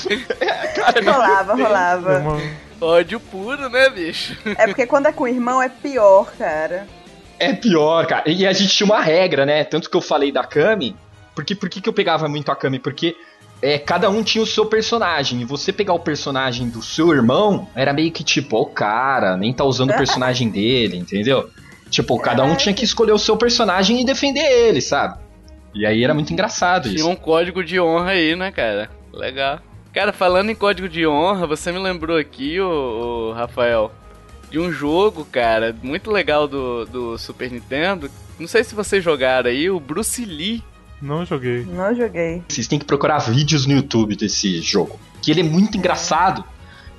[1.05, 2.19] rolava, É rolava.
[2.19, 4.37] uma- Ódio puro, né, bicho?
[4.57, 6.87] É porque quando é com o irmão é pior, cara.
[7.39, 8.29] É pior, cara.
[8.29, 9.65] E a gente tinha uma regra, né?
[9.65, 10.97] Tanto que eu falei da Kami.
[11.35, 12.79] Porque, por que, que eu pegava muito a Kami?
[12.79, 13.17] Porque
[13.63, 15.41] é, cada um tinha o seu personagem.
[15.41, 19.37] E você pegar o personagem do seu irmão era meio que tipo, ó, o cara,
[19.37, 21.49] nem tá usando o personagem dele, entendeu?
[21.91, 25.19] Tipo, cada um tinha que escolher o seu personagem e defender ele, sabe?
[25.75, 27.09] E aí era muito engraçado Tinha isso.
[27.09, 28.91] um código de honra aí, né, cara?
[29.13, 29.61] Legal.
[29.93, 33.91] Cara, falando em código de honra, você me lembrou aqui, ô, Rafael,
[34.51, 38.11] de um jogo, cara, muito legal do, do Super Nintendo.
[38.39, 40.63] Não sei se vocês jogaram aí, o Bruce Lee.
[41.01, 41.65] Não joguei.
[41.65, 42.43] Não joguei.
[42.49, 44.99] Vocês têm que procurar vídeos no YouTube desse jogo.
[45.23, 46.45] Que ele é muito engraçado.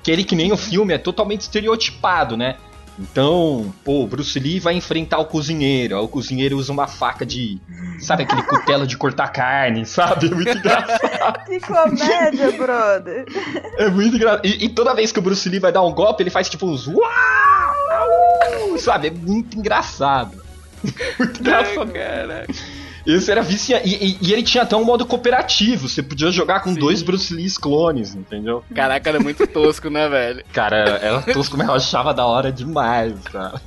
[0.03, 2.57] Que ele, que nem o filme, é totalmente estereotipado, né?
[2.99, 5.95] Então, pô, o Bruce Lee vai enfrentar o cozinheiro.
[5.97, 7.57] Aí o cozinheiro usa uma faca de.
[8.01, 10.27] Sabe aquele cutelo de cortar carne, sabe?
[10.27, 10.99] É muito engraçado.
[11.49, 13.25] Que comédia, brother.
[13.77, 14.45] É muito engraçado.
[14.45, 16.65] E, e toda vez que o Bruce Lee vai dar um golpe, ele faz tipo
[16.65, 16.87] uns.
[16.87, 18.77] Uau!
[18.77, 19.07] Sabe?
[19.07, 20.41] É muito engraçado.
[21.19, 21.91] Muito engraçado.
[21.91, 22.53] Caraca.
[23.05, 23.87] Esse era viciante.
[23.87, 25.87] E, e- e ele tinha até um modo cooperativo.
[25.87, 26.79] Você podia jogar com Sim.
[26.79, 28.63] dois Bruce Lee's clones, entendeu?
[28.73, 30.43] Caraca, era muito tosco, né, velho?
[30.53, 33.59] Cara, era tosco, mas eu achava da hora demais, cara.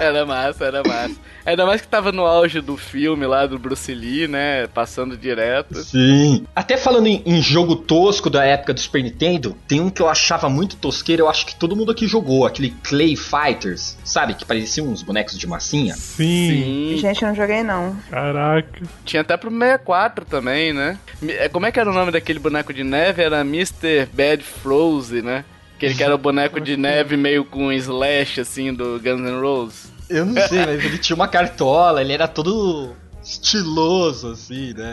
[0.00, 1.14] Era massa, era massa.
[1.44, 4.66] Ainda mais que tava no auge do filme lá do Bruce Lee, né?
[4.68, 5.82] Passando direto.
[5.82, 6.44] Sim.
[6.54, 10.08] Até falando em, em jogo tosco da época do Super Nintendo, tem um que eu
[10.08, 14.34] achava muito tosqueiro, eu acho que todo mundo aqui jogou, aquele Clay Fighters, sabe?
[14.34, 15.94] Que pareciam uns bonecos de massinha.
[15.94, 16.92] Sim.
[16.92, 16.96] Sim.
[16.98, 17.96] Gente, eu não joguei, não.
[18.10, 18.71] Caraca.
[19.04, 20.98] Tinha até pro 64 também, né?
[21.28, 23.22] É, Como é que era o nome daquele boneco de neve?
[23.22, 24.06] Era Mr.
[24.12, 25.44] Bad Frozen, né?
[25.76, 29.92] Aquele que era o boneco de neve meio com slash, assim, do Guns N' Roses.
[30.08, 34.92] Eu não sei, mas ele tinha uma cartola, ele era todo estiloso, assim, né?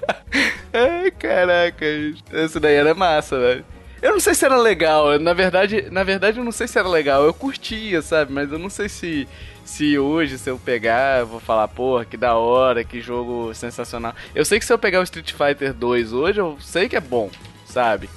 [0.72, 1.84] Ai, caraca,
[2.32, 3.64] esse daí era massa, velho.
[4.00, 6.88] Eu não sei se era legal, na verdade, na verdade eu não sei se era
[6.88, 8.32] legal, eu curtia, sabe?
[8.32, 9.28] Mas eu não sei se,
[9.70, 14.12] se hoje, se eu pegar, eu vou falar, porra, que da hora, que jogo sensacional.
[14.34, 17.00] Eu sei que se eu pegar o Street Fighter 2 hoje, eu sei que é
[17.00, 17.30] bom,
[17.64, 18.10] sabe?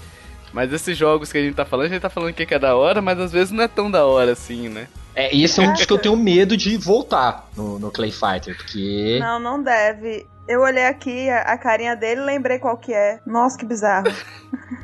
[0.52, 2.76] Mas esses jogos que a gente tá falando, a gente tá falando que é da
[2.76, 4.88] hora, mas às vezes não é tão da hora assim, né?
[5.16, 8.12] É, e esse é um dos que eu tenho medo de voltar no, no Clay
[8.12, 9.20] Fighter, porque.
[9.20, 10.26] Não, não deve.
[10.48, 13.20] Eu olhei aqui a, a carinha dele e lembrei qual que é.
[13.26, 14.08] Nossa, que bizarro.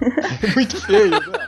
[0.02, 1.48] É muito feio, né?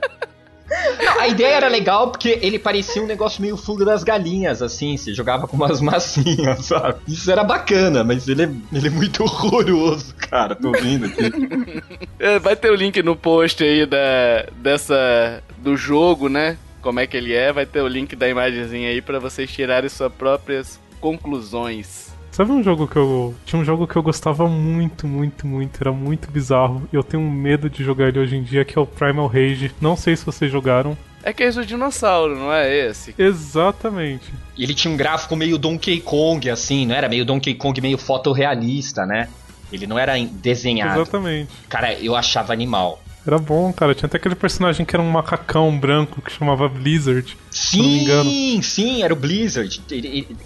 [1.04, 4.96] Não, a ideia era legal porque ele parecia um negócio meio fuga das galinhas, assim,
[4.96, 7.00] você jogava com umas massinhas, sabe?
[7.08, 11.82] Isso era bacana, mas ele é, ele é muito horroroso, cara, tô vendo aqui.
[12.20, 16.56] É, Vai ter o link no post aí da, dessa, do jogo, né?
[16.80, 19.90] Como é que ele é, vai ter o link da imagenzinha aí pra vocês tirarem
[19.90, 22.11] suas próprias conclusões.
[22.32, 23.36] Sabe um jogo que eu.
[23.46, 25.82] Tinha um jogo que eu gostava muito, muito, muito.
[25.82, 26.88] Era muito bizarro.
[26.92, 29.72] E eu tenho medo de jogar ele hoje em dia, que é o Primal Rage.
[29.82, 30.98] Não sei se vocês jogaram.
[31.24, 33.14] É que é o dinossauro, não é esse?
[33.18, 34.34] Exatamente.
[34.58, 37.08] E ele tinha um gráfico meio Donkey Kong, assim, não era?
[37.08, 39.28] Meio Donkey Kong, meio fotorrealista, né?
[39.72, 41.02] Ele não era desenhado.
[41.02, 41.52] Exatamente.
[41.70, 43.02] Cara, eu achava animal.
[43.26, 43.94] Era bom, cara.
[43.94, 47.38] Tinha até aquele personagem que era um macacão branco que chamava Blizzard.
[47.76, 48.30] não me engano.
[48.30, 49.80] Sim, sim, era o Blizzard.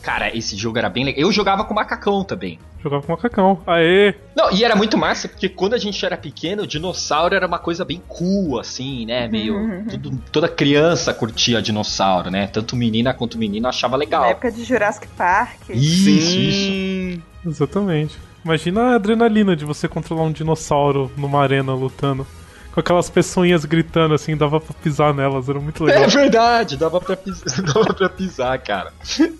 [0.01, 1.21] Cara, esse jogo era bem legal.
[1.21, 2.59] Eu jogava com macacão também.
[2.83, 3.61] Jogava com macacão.
[3.65, 4.13] Aê!
[4.35, 7.57] Não, e era muito massa, porque quando a gente era pequeno, o dinossauro era uma
[7.59, 9.27] coisa bem cool, assim, né?
[9.29, 9.85] Meio.
[9.89, 12.47] tudo- toda criança curtia dinossauro, né?
[12.47, 14.25] Tanto menina quanto menino achava Na legal.
[14.25, 15.69] época de Jurassic Park.
[15.69, 16.59] Isso, isso.
[16.69, 17.21] Sim.
[17.45, 18.17] Exatamente.
[18.43, 22.27] Imagina a adrenalina de você controlar um dinossauro numa arena lutando.
[22.75, 26.03] Com aquelas pessoinhas gritando assim, dava pra pisar nelas, era muito legal.
[26.03, 28.91] É verdade, dava pra pisar, dava pra pisar cara.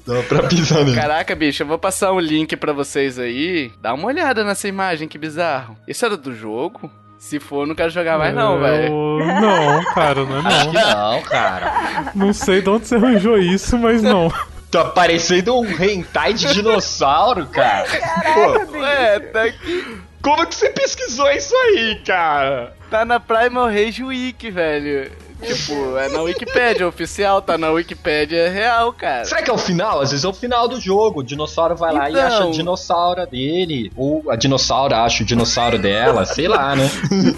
[0.07, 0.95] Dava pra pisar nele.
[0.95, 3.73] Caraca, bicho, eu vou passar um link pra vocês aí.
[3.81, 5.75] Dá uma olhada nessa imagem, que bizarro.
[5.85, 6.89] Isso era do jogo?
[7.19, 9.25] Se for, eu não quero jogar mais não, Eu- velho.
[9.41, 10.71] Não, cara, não é Acho não.
[10.71, 12.11] que não, cara.
[12.15, 14.31] Não sei de onde você arranjou isso, mas não.
[14.71, 17.85] Tá parecendo um hentai de dinossauro, cara.
[17.87, 18.77] Caraca, bicho.
[18.79, 19.97] Ué, tá aqui.
[20.25, 22.73] Como que você pesquisou isso aí, cara?
[22.89, 25.11] Tá na Primal Rage Wiki, velho.
[25.39, 29.23] Tipo, é na Wikipédia oficial, tá na Wikipédia real, cara.
[29.23, 30.01] Será que é o final?
[30.01, 31.19] Às vezes é o final do jogo.
[31.19, 32.25] O dinossauro vai lá e Então.
[32.25, 33.91] acha a dinossauro dele.
[33.95, 36.89] Ou a dinossauro acha o dinossauro dela, sei lá, né?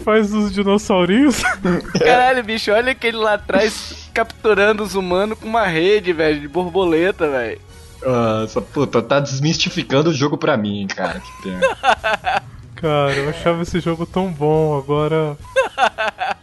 [0.06, 1.42] Faz os dinossaurinhos.
[2.00, 7.28] Caralho, bicho, olha aquele lá atrás capturando os humanos com uma rede, velho, de borboleta,
[7.28, 7.60] velho.
[8.02, 11.20] Nossa, puta, tá desmistificando o jogo pra mim, cara.
[11.20, 12.48] Que pena.
[12.78, 15.36] Cara, eu achava esse jogo tão bom, agora.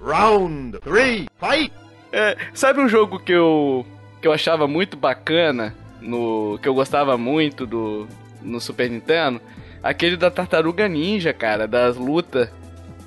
[0.00, 1.72] Round three, fight!
[2.12, 3.86] É, sabe um jogo que eu
[4.20, 8.06] que eu achava muito bacana no que eu gostava muito do
[8.42, 9.40] no Super Nintendo?
[9.82, 12.48] Aquele da Tartaruga Ninja, cara, das lutas.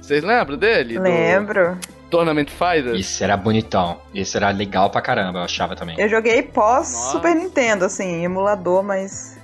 [0.02, 0.96] Vocês lembram dele?
[0.96, 1.78] Do Lembro.
[2.10, 3.00] Tournament Fighters?
[3.00, 4.00] Esse era bonitão.
[4.14, 6.00] Esse era legal pra caramba, eu achava também.
[6.00, 7.12] Eu joguei pós Nossa.
[7.12, 9.37] Super Nintendo, assim, emulador, mas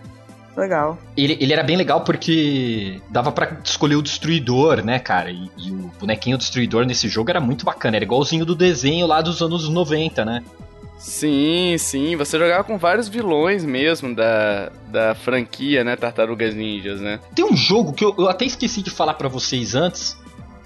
[0.56, 0.98] legal.
[1.16, 5.32] Ele, ele era bem legal porque dava pra escolher o destruidor, né, cara?
[5.32, 7.96] E, e o bonequinho destruidor nesse jogo era muito bacana.
[7.96, 10.44] Era igualzinho do desenho lá dos anos 90, né?
[11.04, 17.20] Sim, sim, você jogava com vários vilões mesmo da, da franquia, né, Tartarugas Ninjas, né?
[17.36, 20.18] Tem um jogo que eu, eu até esqueci de falar pra vocês antes.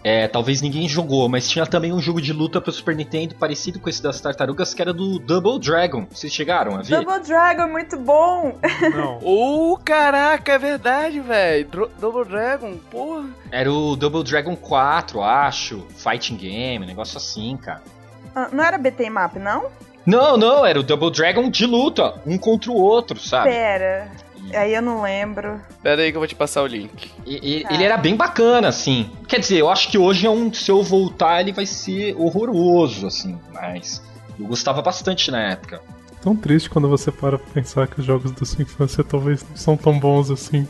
[0.04, 3.80] É, talvez ninguém jogou, mas tinha também um jogo de luta pro Super Nintendo parecido
[3.80, 6.06] com esse das tartarugas, que era do Double Dragon.
[6.10, 7.04] Vocês chegaram a ver?
[7.04, 8.56] Double Dragon muito bom.
[8.94, 9.20] Não.
[9.24, 11.68] Ô, caraca, é verdade, velho.
[12.00, 13.26] Double Dragon, porra.
[13.52, 15.86] Era o Double Dragon 4, acho.
[15.96, 17.82] Fighting game, um negócio assim, cara.
[18.36, 19.66] Ah, Não era BT Map, não?
[20.06, 23.50] Não, não, era o Double Dragon de luta, um contra o outro, sabe?
[23.50, 24.10] Pera.
[24.56, 25.60] Aí eu não lembro.
[25.82, 27.12] Pera aí que eu vou te passar o link.
[27.26, 27.74] E- e- Tá.
[27.74, 29.10] Ele era bem bacana, assim.
[29.28, 30.52] Quer dizer, eu acho que hoje é um.
[30.54, 33.38] Se eu voltar, ele vai ser horroroso, assim.
[33.54, 34.02] Mas
[34.40, 35.82] eu gostava bastante na época.
[36.22, 39.56] Tão triste quando você para pra pensar que os jogos da sua infância talvez não
[39.56, 40.68] são tão bons assim.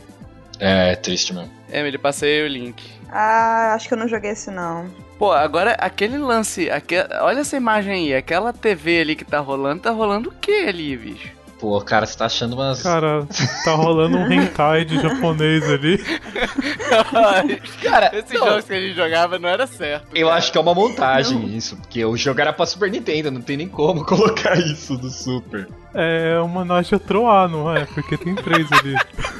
[0.60, 1.50] É, triste mesmo.
[1.72, 2.82] Emily, passei o link.
[3.10, 4.86] Ah, acho que eu não joguei esse não.
[5.18, 6.96] Pô, agora aquele lance, aque...
[7.22, 10.96] olha essa imagem aí, aquela TV ali que tá rolando, tá rolando o que ali,
[10.96, 11.30] bicho?
[11.58, 12.82] Pô, cara, você tá achando umas.
[12.82, 13.26] Cara,
[13.64, 15.98] tá rolando um hentai de japonês ali.
[17.82, 20.06] Cara, Esses não, jogos que a gente jogava não era certo.
[20.14, 20.38] eu cara.
[20.38, 23.56] acho que é uma montagem isso, porque o jogo era pra Super Nintendo, não tem
[23.56, 25.68] nem como colocar isso do Super.
[25.94, 27.84] É uma Naja Troá, não é?
[27.86, 28.94] Porque tem três ali.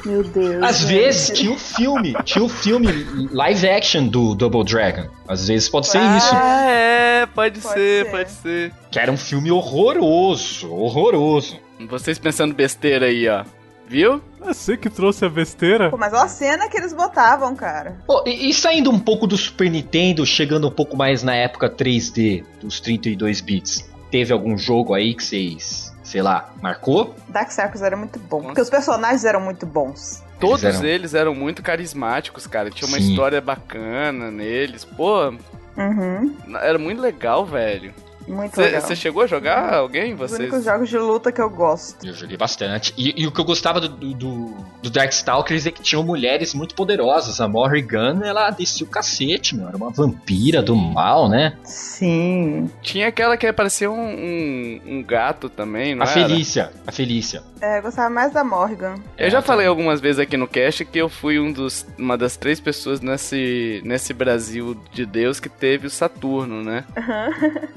[0.05, 0.63] Meu Deus.
[0.63, 0.87] Às gente.
[0.93, 5.07] vezes tinha um filme, tinha um filme live action do Double Dragon.
[5.27, 6.29] Às vezes pode ser Ah, isso.
[6.35, 8.11] Ah, é, pode, Pode ser, ser.
[8.11, 8.71] pode ser.
[8.91, 11.57] Que era um filme horroroso, horroroso.
[11.87, 13.43] Vocês pensando besteira aí, ó.
[13.87, 14.21] Viu?
[14.41, 15.89] É você que trouxe a besteira?
[15.89, 17.97] Pô, mas olha a cena que eles botavam, cara.
[18.05, 21.67] Pô, e, e saindo um pouco do Super Nintendo, chegando um pouco mais na época
[21.69, 27.15] 3D, dos 32 bits, teve algum jogo aí que vocês, sei lá, marcou?
[27.29, 28.37] Dark Circus era muito bom.
[28.37, 28.47] Nossa.
[28.49, 30.23] Porque os personagens eram muito bons.
[30.39, 32.69] Todos eram- eles eram muito carismáticos, cara.
[32.69, 33.09] Tinha uma Sim.
[33.09, 34.85] história bacana neles.
[34.85, 35.33] Pô,
[35.75, 36.35] Uhum.
[36.61, 37.91] era muito legal, velho.
[38.29, 38.81] Muito legal.
[38.81, 40.13] Você chegou a jogar alguém?
[40.13, 40.39] Os Vocês?
[40.39, 42.05] únicos jogos de luta que eu gosto.
[42.05, 42.93] Eu joguei bastante.
[42.97, 46.75] E, e o que eu gostava do, do, do, Darkstalkers é que tinham mulheres muito
[46.75, 47.41] poderosas.
[47.41, 49.67] A Morrigan, ela descia o cacete, meu.
[49.67, 51.57] Era uma vampira do mal, né?
[51.63, 52.69] Sim.
[52.81, 56.13] Tinha aquela que parecia um, um, um gato também, não a era?
[56.27, 57.41] Felícia, a Felícia.
[57.61, 58.95] É, eu gostava mais da Morgan.
[59.17, 62.17] Eu já É, falei algumas vezes aqui no cast que eu fui um dos, uma
[62.17, 66.85] das três pessoas nesse, nesse Brasil de Deus que teve o Saturno, né?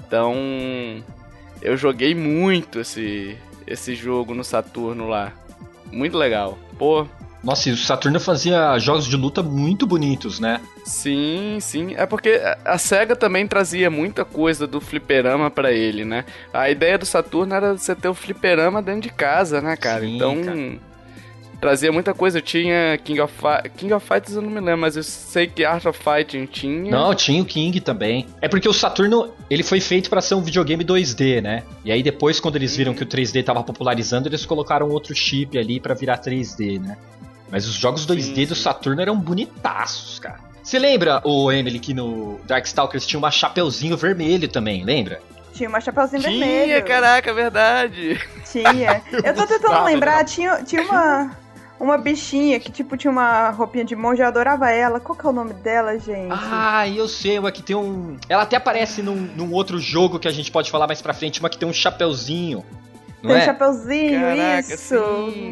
[0.06, 0.34] Então,
[1.60, 5.32] eu joguei muito esse, esse jogo no Saturno lá.
[5.90, 6.58] Muito legal.
[6.78, 7.06] Pô,
[7.44, 10.60] Nossa, e o Saturno fazia jogos de luta muito bonitos, né?
[10.84, 11.94] sim, sim.
[11.96, 16.24] É porque a- SEGA também trazia muita coisa do fliperama pra ele, né?
[16.52, 20.00] A ideia do Saturno era você ter o fliperama dentro de casa, né, cara?
[20.00, 20.56] Sim, então, cara.
[21.62, 22.38] Trazia muita coisa.
[22.38, 25.46] Eu tinha King of, Fi- King of Fighters, eu não me lembro, mas eu sei
[25.46, 26.90] que Art of Fighting tinha.
[26.90, 28.26] Não, tinha o King também.
[28.40, 31.62] É porque o Saturno, ele foi feito pra ser um videogame 2D, né?
[31.84, 35.56] E aí depois, quando eles viram que o 3D tava popularizando, eles colocaram outro chip
[35.56, 36.96] ali pra virar 3D, né?
[37.50, 38.54] Mas os jogos 2D Sim, do.
[38.56, 40.40] Saturno eram bonitaços, cara.
[40.62, 45.20] Você lembra, o Emily, que no Darkstalkers tinha uma chapeuzinho vermelho também, lembra?
[45.52, 46.84] Tinha uma chapeuzinho Tinha, vermelho.
[46.84, 48.18] caraca, verdade.
[48.50, 49.02] Tinha.
[49.24, 51.30] Eu tô tentando lembrar, tinha, tinha uma,
[51.82, 55.00] uma bichinha que, tipo, tinha uma roupinha de monge, eu adorava ela.
[55.00, 56.28] Qual que é o nome dela, gente?
[56.30, 58.16] Ah, eu sei, uma que tem um.
[58.28, 61.40] Ela até aparece num, num outro jogo que a gente pode falar mais pra frente,
[61.40, 62.64] uma que tem um chapeuzinho.
[63.20, 63.44] Não Tem um é?
[63.44, 64.94] chapeuzinho, Caraca, isso.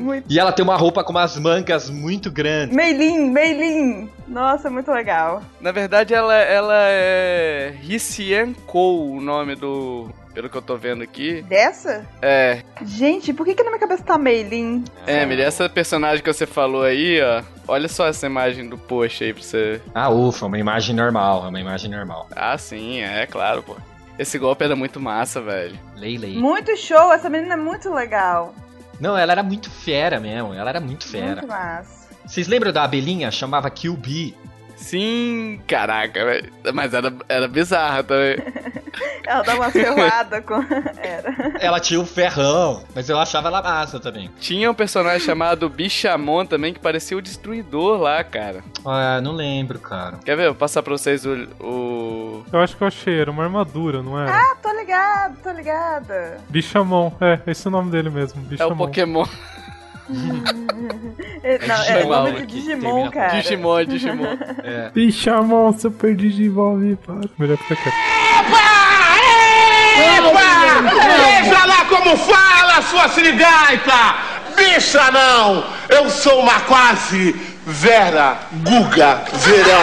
[0.00, 0.24] Muito...
[0.28, 2.74] E ela tem uma roupa com umas mangas muito grandes.
[2.74, 4.10] Meilin, Meilin.
[4.26, 5.40] Nossa, muito legal.
[5.60, 11.02] Na verdade, ela, ela é Hissien Kou, o nome do, pelo que eu tô vendo
[11.02, 11.42] aqui.
[11.42, 12.06] Dessa?
[12.22, 14.84] É, Gente, por que, que na minha cabeça tá Meilin?
[15.06, 17.42] Emily, essa personagem que você falou aí, ó.
[17.68, 19.80] Olha só essa imagem do post aí pra você.
[19.94, 22.28] Ah, ufa, uma imagem normal, é uma imagem normal.
[22.34, 23.76] Ah, sim, é claro, pô.
[24.18, 25.78] Esse golpe era muito massa, velho.
[25.96, 26.36] Lei, lei.
[26.36, 28.54] Muito show, essa menina é muito legal.
[29.00, 31.26] Não, ela era muito fera mesmo, ela era muito fera.
[31.36, 32.00] Muito massa.
[32.26, 33.30] Vocês lembram da abelhinha?
[33.30, 34.36] Chamava Kill Bee.
[34.80, 36.52] Sim, caraca, velho.
[36.74, 38.36] Mas era, era bizarra também.
[39.26, 40.54] Ela dá uma ferroada com.
[41.00, 41.34] Era.
[41.60, 44.28] Ela tinha um ferrão, mas eu achava ela massa também.
[44.40, 48.64] Tinha um personagem chamado Bichamon também que parecia o Destruidor lá, cara.
[48.84, 50.18] Ah, não lembro, cara.
[50.24, 50.46] Quer ver?
[50.46, 51.46] Eu vou passar pra vocês o.
[51.60, 52.44] o...
[52.52, 54.34] Eu acho que eu achei, era uma armadura, não era?
[54.34, 56.38] Ah, tô ligada, tô ligada.
[56.48, 58.72] Bichamon, é, esse é o nome dele mesmo, É Bichamon.
[58.72, 59.26] o Pokémon.
[61.42, 63.40] É, Não, é Digimon nome de Digimon, cara.
[63.40, 64.36] Digimon, Digimon.
[64.62, 64.90] É.
[64.90, 67.20] Bichamon, super Digivolve, para.
[67.38, 67.94] Melhor ficar quieto.
[71.42, 74.16] Veja lá como fala, sua sirigaita!
[74.56, 75.64] Bicha não!
[75.88, 77.32] Eu sou uma quase
[77.66, 79.82] Vera Guga Verão.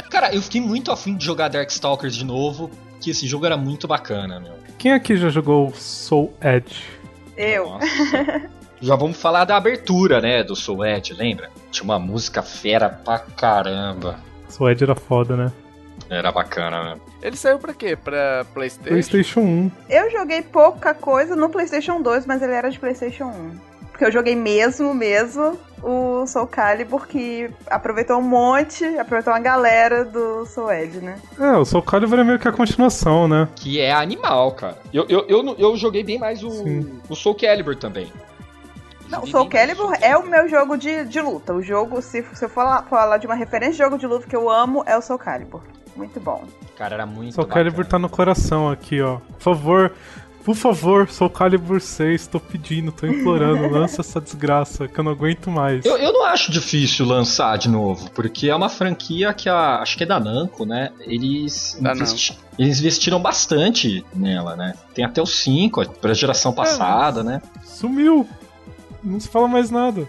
[0.10, 3.86] Cara, eu fiquei muito afim de jogar Darkstalkers de novo, que esse jogo era muito
[3.88, 4.52] bacana, meu.
[4.78, 6.82] Quem aqui já jogou Soul Edge?
[7.40, 7.78] Eu.
[8.82, 11.50] Já vamos falar da abertura, né, do Soul Edge, lembra?
[11.70, 14.18] Tinha uma música fera pra caramba.
[14.48, 15.52] Soul Edge era foda, né?
[16.08, 17.00] Era bacana, né?
[17.22, 17.96] Ele saiu pra quê?
[17.96, 18.90] Pra PlayStation?
[18.90, 19.70] PlayStation 1.
[19.88, 23.50] Eu joguei pouca coisa no PlayStation 2, mas ele era de PlayStation 1.
[23.90, 30.04] Porque eu joguei mesmo, mesmo o Soul Calibur, que aproveitou um monte, aproveitou uma galera
[30.04, 31.18] do Soul Edge, né?
[31.38, 33.48] É, o Soul Calibur é meio que a continuação, né?
[33.56, 34.78] Que é animal, cara.
[34.92, 37.00] Eu, eu, eu, eu joguei bem mais o, Sim.
[37.08, 38.12] o Soul Calibur também.
[39.08, 41.52] Não, o Soul Calibur é o meu jogo de, de luta.
[41.52, 44.26] O jogo, se, se eu for falar, falar de uma referência de jogo de luta
[44.26, 45.62] que eu amo, é o Soul Calibur.
[45.96, 46.44] Muito bom.
[46.76, 48.02] Cara, era muito Soul Calibur tá bacana.
[48.02, 49.16] no coração aqui, ó.
[49.16, 49.92] Por favor,
[50.50, 55.12] por favor, Soul Calibur 6, tô pedindo, tô implorando, lança essa desgraça, que eu não
[55.12, 55.84] aguento mais.
[55.84, 59.96] Eu, eu não acho difícil lançar de novo, porque é uma franquia que a, acho
[59.96, 60.90] que é da Namco, né?
[61.00, 64.74] Eles, Da investi- eles investiram bastante nela, né?
[64.94, 67.40] Tem até o 5, pra geração passada, né?
[67.64, 68.28] Sumiu!
[69.02, 70.06] Não se fala mais nada.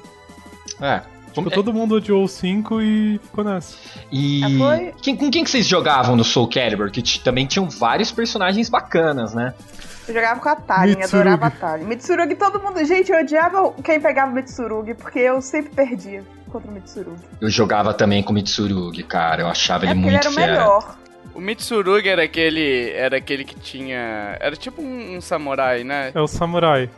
[0.81, 1.01] É.
[1.33, 3.77] Tipo, todo mundo odiou o 5 e ficou nessa.
[4.11, 4.93] E Ah, foi?
[5.01, 6.91] quem, com quem que vocês jogavam no Soul Calibur?
[6.91, 9.53] Que também tinham vários personagens bacanas, né?
[10.07, 11.15] Eu jogava com a Talin, Mitsurugi.
[11.15, 11.85] adorava a Talin.
[11.85, 12.83] Mitsurugi, todo mundo.
[12.83, 17.21] Gente, eu odiava quem pegava o Mitsurugi, porque eu sempre perdia contra o Mitsurugi.
[17.39, 19.43] Eu jogava também com o Mitsurugi, cara.
[19.43, 20.97] Eu achava é ele porque ele muito era o melhor.
[21.33, 22.89] O Mitsurugi era aquele.
[22.89, 24.35] Era aquele que tinha.
[24.39, 26.11] Era tipo um, um samurai, né?
[26.13, 26.89] É o Samurai.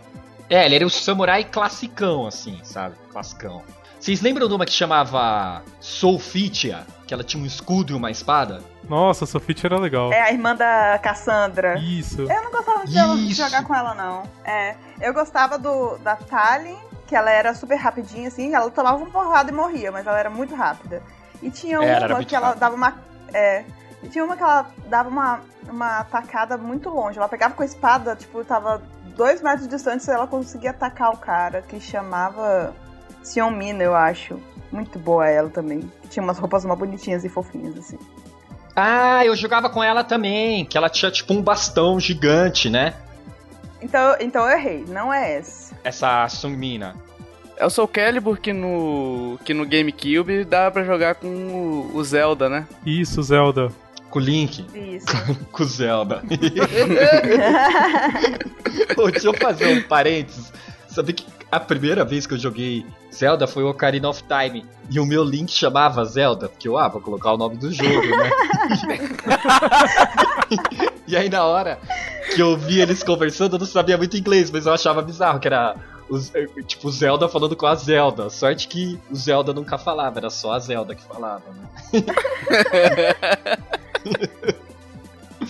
[0.50, 2.96] É, ele era o samurai classicão, assim, sabe?
[3.12, 3.62] Classicão.
[4.04, 6.86] Vocês lembram de uma que chamava Solfitia?
[7.08, 8.62] Que ela tinha um escudo e uma espada?
[8.90, 10.12] Nossa, a Sofit era legal.
[10.12, 11.80] É a irmã da Cassandra.
[11.80, 12.24] Isso.
[12.24, 13.42] Eu não gostava de, Isso.
[13.42, 14.24] jogar com ela, não.
[14.44, 14.76] É.
[15.00, 16.78] Eu gostava do da Talin,
[17.08, 18.54] que ela era super rapidinha, assim.
[18.54, 21.02] Ela tomava uma porrada e morria, mas ela era muito rápida.
[21.42, 22.94] E tinha É, era uma que ela dava uma.
[23.34, 23.64] É.
[24.04, 25.40] E tinha uma que ela dava uma,
[25.70, 27.18] uma atacada muito longe.
[27.18, 28.82] Ela pegava com a espada, tipo, tava
[29.16, 32.76] dois metros distante, ela conseguia atacar o cara, que chamava
[33.24, 34.40] Sion Mina, eu acho.
[34.72, 35.90] Muito boa ela também.
[36.10, 37.98] Tinha umas roupas mó bonitinhas e fofinhas, assim.
[38.76, 42.96] Ah, eu jogava com ela também, que ela tinha tipo um bastão gigante, né?
[43.82, 45.74] Então, então eu errei, não é esse.
[45.84, 46.96] Essa Sungmina.
[47.56, 49.40] É o Soul Calibur que no.
[49.46, 52.68] que no GameCube dava pra jogar com o, o Zelda, né?
[52.86, 53.70] Isso, Zelda.
[54.10, 55.06] Com o Link, Isso.
[55.52, 56.24] com o Zelda.
[58.96, 60.52] Pô, deixa eu fazer um parênteses.
[60.88, 62.84] Sabe que a primeira vez que eu joguei
[63.14, 64.66] Zelda foi o Ocarina of Time.
[64.90, 68.08] E o meu Link chamava Zelda, porque eu, ah, vou colocar o nome do jogo,
[68.18, 68.32] né?
[71.08, 71.78] e aí na hora
[72.34, 75.48] que eu vi eles conversando, eu não sabia muito inglês, mas eu achava bizarro, que
[75.48, 75.76] era
[76.10, 76.32] os,
[76.66, 78.32] tipo o Zelda falando com a Zelda.
[78.32, 81.70] Sorte que o Zelda nunca falava, era só a Zelda que falava, né?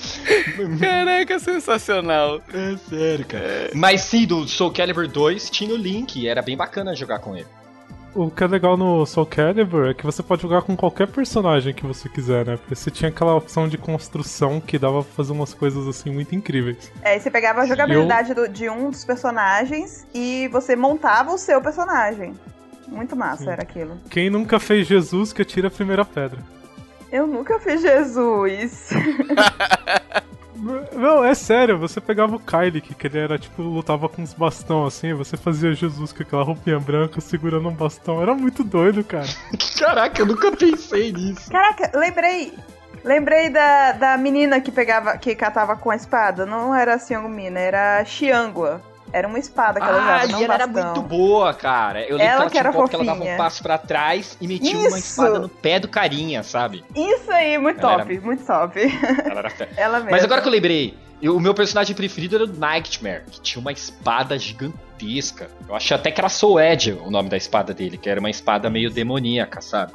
[0.79, 2.41] Caraca, sensacional.
[2.53, 3.71] É sério, cara.
[3.73, 7.35] Mas sim, do Soul Calibur 2 tinha o Link, e era bem bacana jogar com
[7.35, 7.47] ele.
[8.15, 11.73] O que é legal no Soul Calibur é que você pode jogar com qualquer personagem
[11.73, 12.57] que você quiser, né?
[12.57, 16.35] Porque você tinha aquela opção de construção que dava pra fazer umas coisas assim muito
[16.35, 16.91] incríveis.
[17.01, 21.59] É, você pegava a jogabilidade do- de um dos personagens e você montava o seu
[21.59, 22.35] personagem.
[22.87, 23.49] Muito massa Sim.
[23.49, 23.97] era aquilo.
[24.11, 26.37] Quem nunca fez Jesus que atira a primeira pedra?
[27.14, 28.89] Eu nunca fiz Jesus.
[30.93, 34.86] Não, é sério, você pegava o Kylie, que ele era tipo, lutava com uns bastão
[34.86, 38.20] assim, você fazia Jesus com aquela roupinha branca segurando um bastão.
[38.20, 39.28] Era muito doido, cara.
[39.78, 41.51] Caraca, eu nunca pensei nisso.
[41.51, 42.51] Caraca, lembrei.
[43.03, 46.47] Lembrei da, da menina que pegava, que catava com a espada.
[46.47, 48.82] Não era a Xiangmina, era a Xiangua.
[49.14, 52.01] Era uma espada que ela usava, Ah, não e ela era muito boa, cara.
[52.01, 54.36] Eu lembro Ela que que ela tinha um que ela dava um passo pra trás
[54.41, 54.97] e metia uma Isso!
[54.97, 56.84] espada no pé do carinha, sabe?
[56.95, 58.80] Isso aí, muito Ela top, era- muito top.
[59.30, 59.70] Ela era fé.
[59.78, 60.11] Ela mesma.
[60.11, 63.61] Mas agora que eu lembrei, eu- o meu personagem preferido era o Nightmare, que tinha
[63.61, 65.47] uma espada gigantesca.
[65.70, 68.32] Eu achei até que era Soul Edge o nome da espada dele, que era uma
[68.32, 69.93] espada meio demoníaca, sabe?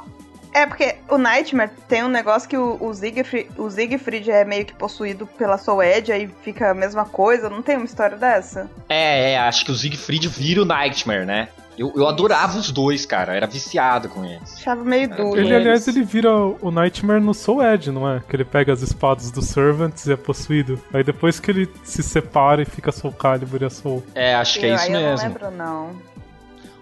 [0.52, 4.64] É porque o Nightmare tem um negócio que o, o, Siegfried, o Siegfried é meio
[4.64, 7.48] que possuído pela Soul Edge, aí fica a mesma coisa.
[7.50, 8.70] Não tem uma história dessa?
[8.88, 11.48] É, é, acho que o Siegfried vira o Nightmare, né?
[11.78, 13.36] Eu, eu adorava os dois, cara.
[13.36, 14.56] Era viciado com eles.
[14.56, 15.38] Achava meio duro.
[15.38, 18.20] Ele, aliás, ele vira o Nightmare no Soul Edge, não é?
[18.28, 20.82] Que ele pega as espadas dos Servants e é possuído.
[20.92, 24.02] Aí depois que ele se separa e fica Soul Calibur e a Soul.
[24.12, 25.28] É, acho que é Eu- isso aí eu não mesmo.
[25.28, 25.90] lembro, não.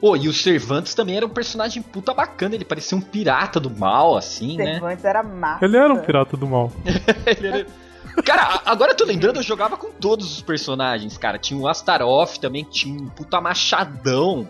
[0.01, 2.55] Pô, e o Cervantes também era um personagem puta bacana.
[2.55, 4.75] Ele parecia um pirata do mal, assim, né?
[4.75, 5.65] Cervantes era massa.
[5.65, 6.71] Ele era um pirata do mal.
[7.27, 7.67] Ele era-
[8.25, 11.39] Cara, agora eu tô lembrando, eu jogava com todos os personagens, cara.
[11.39, 14.49] Tinha o Astaroth também, que tinha um puta machadão.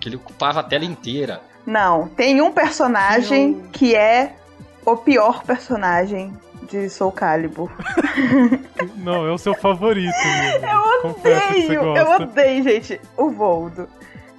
[0.00, 1.40] Que ele ocupava a tela inteira.
[1.66, 4.36] Não, tem um personagem que é
[4.84, 6.32] o pior personagem
[6.70, 7.70] de Soul Calibur.
[8.96, 10.12] Não, é o seu favorito.
[10.24, 10.66] Mesmo.
[11.04, 13.88] Eu Odeio, eu odeio, gente, o Voldo.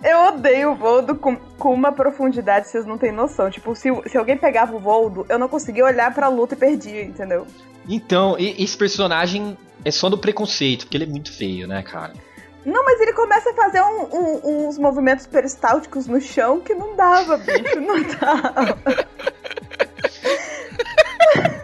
[0.04, 3.50] Eu odeio o Voldo com, com uma profundidade que vocês não têm noção.
[3.50, 7.04] Tipo, se, se alguém pegava o Voldo, eu não conseguia olhar pra luta e perdia,
[7.04, 7.48] entendeu?
[7.88, 12.14] Então, esse personagem é só do preconceito, porque ele é muito feio, né, cara?
[12.66, 16.96] Não, mas ele começa a fazer um- um- uns movimentos peristálticos no chão que não
[16.96, 18.78] dava, bicho, não dava.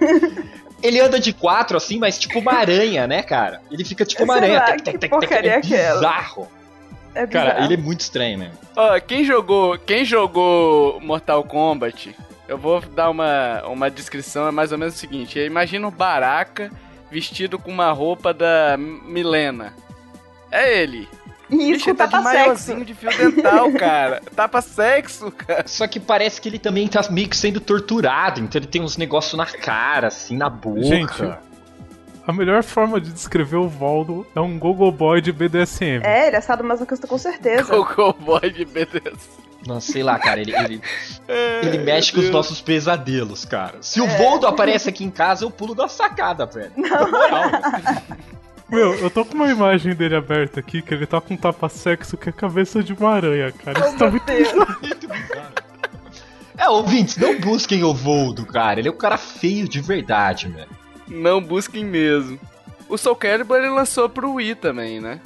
[0.81, 3.61] Ele anda de quatro, assim, mas tipo uma aranha, né, cara?
[3.69, 4.59] Ele fica tipo uma Sei aranha.
[4.59, 5.95] lá, que tec, porcaria é é aquela?
[5.99, 6.47] bizarro.
[7.13, 8.53] É Cara, ele é muito estranho mesmo.
[8.75, 12.15] Ó, quem jogou, quem jogou Mortal Kombat,
[12.47, 16.71] eu vou dar uma, uma descrição, é mais ou menos o seguinte: imagina o Baraka
[17.11, 19.73] vestido com uma roupa da Milena.
[20.49, 21.07] É ele.
[21.49, 22.85] Isso, Bicho, ele tá de maiorzinho sexo.
[22.85, 24.21] de fio dental, cara.
[24.33, 25.67] Tapa sexo, cara.
[25.67, 28.95] Só que parece que ele também tá meio que sendo torturado, então ele tem uns
[28.95, 30.81] negócios na cara, assim, na boca.
[30.81, 31.11] Gente,
[32.25, 36.01] A melhor forma de descrever o Voldo é um Gogo Boy de BDSM.
[36.03, 37.75] É, ele é sadomasoquista com certeza.
[37.81, 39.29] O cowboy de BDS.
[39.65, 40.81] Nossa, sei lá, cara, ele, ele,
[41.27, 43.77] É, ele mexe com os nossos pesadelos, cara.
[43.81, 44.17] Se o É.
[44.17, 46.71] Voldo aparece aqui em casa, eu pulo da sacada, velho.
[46.77, 47.51] Na moral.
[48.69, 52.15] Meu, eu tô com uma imagem dele aberta aqui, que ele tá com um tapa-sexo
[52.15, 53.79] que é a cabeça de uma aranha, cara.
[53.79, 54.09] Isso tá.
[54.09, 54.77] Muito bizarro.
[56.57, 58.79] É, ouvintes, não busquem o Voldo, cara.
[58.79, 60.80] Ele é um cara feio de verdade, velho.
[61.11, 62.39] Não busquem mesmo.
[62.87, 65.19] O Soul Calibur ele lançou pro Wii também, né?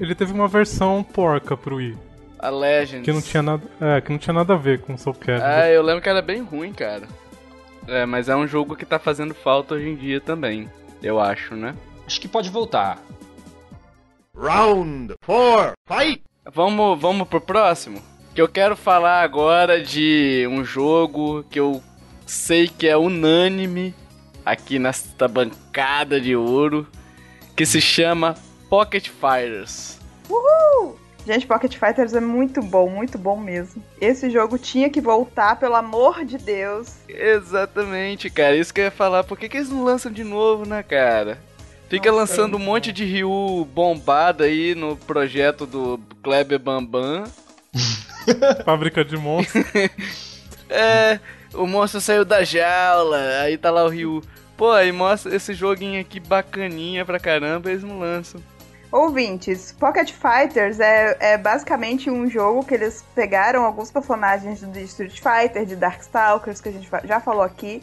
[0.00, 1.96] Ele teve uma versão porca pro Wii,
[2.38, 3.04] A Legends.
[3.04, 5.46] que não tinha nada, é, que não tinha nada a ver com o Soul Calibur.
[5.46, 7.06] Ah, eu lembro que era bem ruim, cara.
[7.86, 10.68] É, mas é um jogo que tá fazendo falta hoje em dia também.
[11.02, 11.74] Eu acho, né?
[12.06, 12.98] Acho que pode voltar.
[14.34, 16.22] Round four, fight!
[16.52, 18.00] Vamos, vamos pro próximo?
[18.34, 21.82] Que eu quero falar agora de um jogo que eu
[22.26, 23.94] sei que é unânime
[24.46, 26.86] aqui nesta bancada de ouro,
[27.54, 28.34] que se chama
[28.70, 29.96] Pocket Fighters.
[31.26, 33.82] Gente, Pocket Fighters é muito bom, muito bom mesmo.
[34.00, 36.98] Esse jogo tinha que voltar, pelo amor de Deus.
[37.08, 38.54] Exatamente, cara.
[38.56, 39.24] Isso que eu ia falar.
[39.24, 41.40] Por que, que eles não lançam de novo, né, cara?
[41.88, 47.24] Fica Não lançando um monte de Ryu bombado aí no projeto do Kleber Bambam.
[48.64, 49.64] Fábrica de monstros.
[50.68, 51.20] É,
[51.54, 54.20] o monstro saiu da jaula, aí tá lá o Ryu.
[54.56, 58.40] Pô, aí mostra esse joguinho aqui bacaninha pra caramba, eles não lançam.
[58.90, 65.20] Ouvintes, Pocket Fighters é, é basicamente um jogo que eles pegaram alguns personagens de Street
[65.20, 67.82] Fighter, de Darkstalkers, que a gente já falou aqui,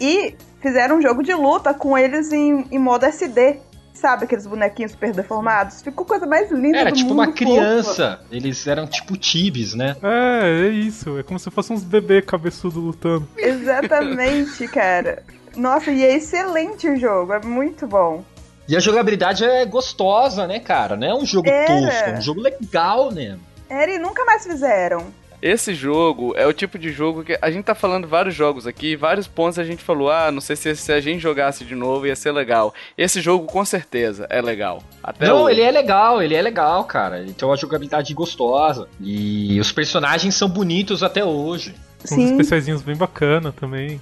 [0.00, 3.60] e fizeram um jogo de luta com eles em, em modo SD.
[3.94, 5.80] Sabe aqueles bonequinhos super deformados?
[5.80, 7.18] Ficou coisa mais linda Era do tipo mundo.
[7.20, 7.36] uma fofa.
[7.38, 8.20] criança.
[8.30, 9.96] Eles eram tipo tibis, né?
[10.02, 11.18] é, é isso.
[11.18, 13.26] É como se fosse uns bebê cabeçudo lutando.
[13.38, 15.22] Exatamente, cara.
[15.56, 18.24] Nossa, e é excelente o jogo, é muito bom.
[18.68, 20.96] E a jogabilidade é gostosa, né, cara?
[20.96, 21.66] Não é um jogo Era.
[21.66, 23.38] tosco, é um jogo legal, né?
[23.68, 25.06] Era e nunca mais fizeram.
[25.40, 28.96] Esse jogo é o tipo de jogo que a gente tá falando vários jogos aqui,
[28.96, 32.06] vários pontos a gente falou, ah, não sei se, se a gente jogasse de novo
[32.06, 32.72] ia ser legal.
[32.96, 34.82] Esse jogo com certeza é legal.
[35.02, 37.20] Até Não, o- ele é legal, ele é legal, cara.
[37.20, 38.88] Ele tem uma jogabilidade gostosa.
[39.00, 41.74] E os personagens são bonitos até hoje.
[42.02, 44.00] Uns Sim, especiaizinhos bem bacana também.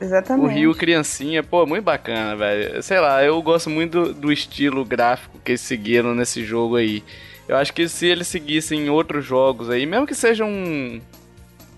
[0.00, 0.54] O exatamente.
[0.54, 2.82] Rio Criancinha, pô, muito bacana, velho.
[2.82, 7.02] Sei lá, eu gosto muito do, do estilo gráfico que eles seguiram nesse jogo aí.
[7.48, 11.00] Eu acho que se eles seguissem outros jogos aí, mesmo que seja um.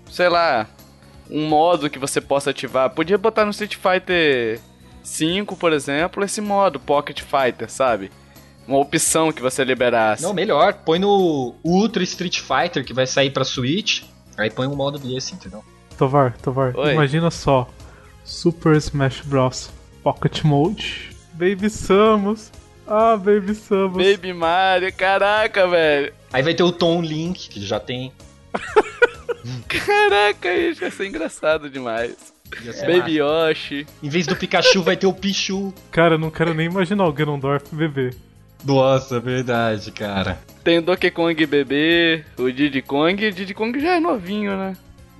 [0.09, 0.67] Sei lá.
[1.29, 2.89] um modo que você possa ativar.
[2.89, 4.59] Podia botar no Street Fighter
[5.03, 8.11] 5, por exemplo, esse modo Pocket Fighter, sabe?
[8.67, 10.21] Uma opção que você liberasse.
[10.21, 14.03] Não, melhor, põe no Ultra Street Fighter que vai sair pra Switch,
[14.37, 15.63] aí põe um modo desse, entendeu?
[15.97, 16.93] Tovar, Tovar, Oi.
[16.93, 17.67] imagina só.
[18.23, 19.69] Super Smash Bros.
[20.03, 21.11] Pocket Mode.
[21.33, 22.51] Baby Samus.
[22.87, 24.03] Ah, Baby Samus.
[24.03, 26.13] Baby Mario, caraca, velho.
[26.33, 28.11] Aí vai ter o Tom Link, que já tem.
[29.67, 32.15] Caraca, isso vai ser engraçado demais.
[32.85, 33.09] Baby massa.
[33.11, 33.87] Yoshi.
[34.03, 35.73] Em vez do Pikachu vai ter o Pichu.
[35.89, 38.11] Cara, eu não quero nem imaginar o Ganondorf bebê.
[38.63, 40.39] Nossa, verdade, cara.
[40.63, 43.25] Tem o Donkey Kong bebê, o Diddy Kong.
[43.25, 44.75] O Diddy Kong já é novinho, né?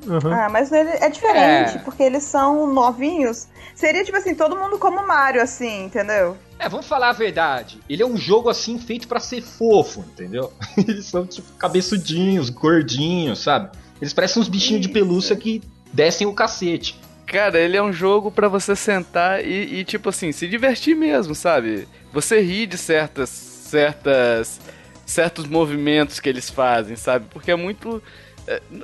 [0.08, 0.34] Aham.
[0.34, 1.80] Ah, mas ele é diferente, É.
[1.80, 3.48] porque eles são novinhos.
[3.76, 6.38] Seria tipo assim, todo mundo como Mario, assim, entendeu?
[6.58, 7.80] É, vamos falar a verdade.
[7.90, 10.52] Ele é um jogo assim feito pra ser fofo, entendeu?
[10.78, 13.70] Eles são tipo cabeçudinhos, gordinhos, sabe?
[14.00, 15.62] Eles parecem uns bichinhos de pelúcia que
[15.94, 17.00] descem o cacete.
[17.26, 21.34] Cara, ele é um jogo pra você sentar e, e, tipo assim, se divertir mesmo,
[21.34, 21.88] sabe?
[22.12, 24.60] Você ri de certas, certas,
[25.06, 27.26] certos movimentos que eles fazem, sabe?
[27.32, 28.04] Porque é muito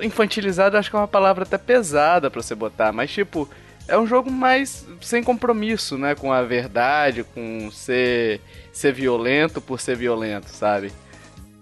[0.02, 3.48] infantilizado, acho que é uma palavra até pesada pra você botar, mas tipo,
[3.86, 8.40] é um jogo mais sem compromisso, né, com a verdade, com ser
[8.72, 10.92] ser violento por ser violento, sabe?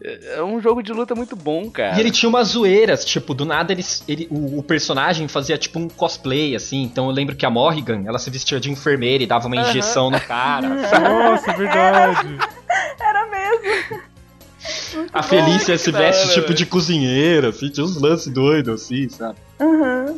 [0.02, 1.96] É é um jogo de luta muito bom, cara.
[1.96, 5.78] E ele tinha umas zoeiras, tipo, do nada eles, ele, o, o personagem fazia tipo
[5.78, 6.82] um cosplay, assim.
[6.82, 10.11] Então eu lembro que a Morrigan, ela se vestia de enfermeira e dava uma injeção
[10.11, 10.68] no cara.
[11.00, 12.38] Nossa, é verdade.
[13.00, 14.15] Era mesmo.
[15.12, 16.54] A Felícia se veste hora, tipo velho.
[16.54, 19.38] de cozinheira, assim, tinha uns lances doidos, assim, sabe?
[19.60, 20.16] Uhum.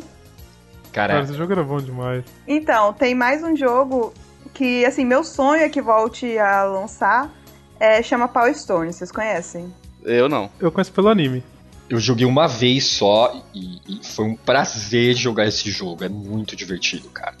[0.91, 2.23] Cara, esse jogo era bom demais.
[2.47, 4.13] Então, tem mais um jogo
[4.53, 7.31] que, assim, meu sonho é que volte a lançar.
[7.79, 9.73] É, chama Power Stone, vocês conhecem?
[10.03, 10.49] Eu não.
[10.59, 11.43] Eu conheço pelo anime.
[11.89, 16.03] eu joguei uma vez só e, e foi um prazer jogar esse jogo.
[16.03, 17.35] É muito divertido, cara.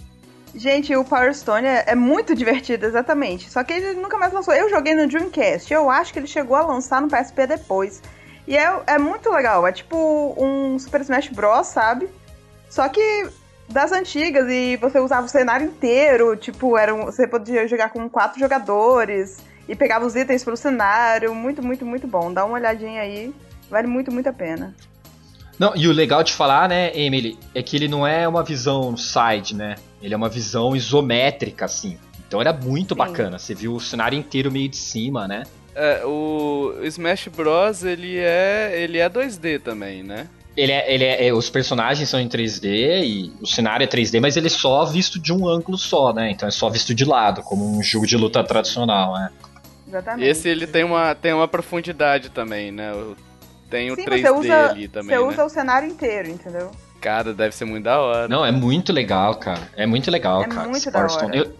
[0.55, 3.49] Gente, o Power Stone é, é muito divertido, exatamente.
[3.49, 4.53] Só que ele nunca mais lançou.
[4.53, 5.71] Eu joguei no Dreamcast.
[5.71, 8.01] Eu acho que ele chegou a lançar no PSP depois.
[8.47, 9.65] E é, é muito legal.
[9.67, 12.09] É tipo um Super Smash Bros, sabe?
[12.69, 13.27] Só que
[13.69, 14.47] das antigas.
[14.49, 16.35] E você usava o cenário inteiro.
[16.35, 19.37] Tipo, era um- você podia jogar com quatro jogadores.
[19.67, 21.35] E pegava os itens pelo cenário.
[21.35, 22.33] Muito, muito, muito bom.
[22.33, 23.31] Dá uma olhadinha aí.
[23.69, 24.75] Vale muito, muito a pena.
[25.59, 28.95] Não, e o legal de falar, né, Emily, é que ele não é uma visão
[28.97, 29.75] side, né?
[30.01, 31.97] Ele é uma visão isométrica, assim.
[32.27, 32.97] Então era muito Sim.
[32.99, 33.39] bacana.
[33.39, 35.43] Você viu o cenário inteiro meio de cima, né?
[35.75, 40.27] É, o Smash Bros, ele é, ele é 2D também, né?
[40.57, 44.19] Ele é, ele é, é, os personagens são em 3D e o cenário é 3D,
[44.19, 46.31] mas ele é só visto de um ângulo só, né?
[46.31, 49.29] Então é só visto de lado, como um jogo de luta tradicional, né?
[49.87, 50.27] Exatamente.
[50.29, 52.91] Esse ele tem uma, tem uma profundidade também, né?
[52.93, 53.15] O-
[53.69, 55.27] Tem o Sim, 3D você usa, ali também, você né?
[55.27, 56.71] usa o cenário inteiro, entendeu?
[57.01, 58.27] Cara, deve ser muito da hora.
[58.27, 59.61] Não, é muito legal, cara.
[59.75, 60.67] É muito legal, É cara.
[60.69, 61.35] muito da hora.
[61.35, 61.55] Eu,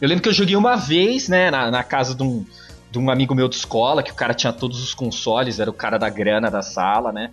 [0.00, 2.44] eu lembro que eu joguei uma vez, né, na, na casa de um,
[2.90, 5.74] de um amigo meu de escola, que o cara tinha todos os consoles, era o
[5.74, 7.30] cara da grana da sala, né?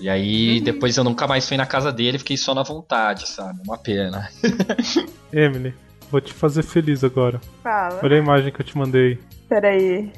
[0.00, 0.64] E aí, Uhum.
[0.64, 3.60] depois eu nunca mais fui na casa dele, fiquei só na vontade, sabe?
[3.64, 4.30] Uma pena.
[5.32, 5.74] Emily,
[6.10, 7.40] vou te fazer feliz agora.
[7.62, 8.00] Fala.
[8.02, 9.18] Olha a imagem que eu te mandei.
[9.48, 10.10] Peraí.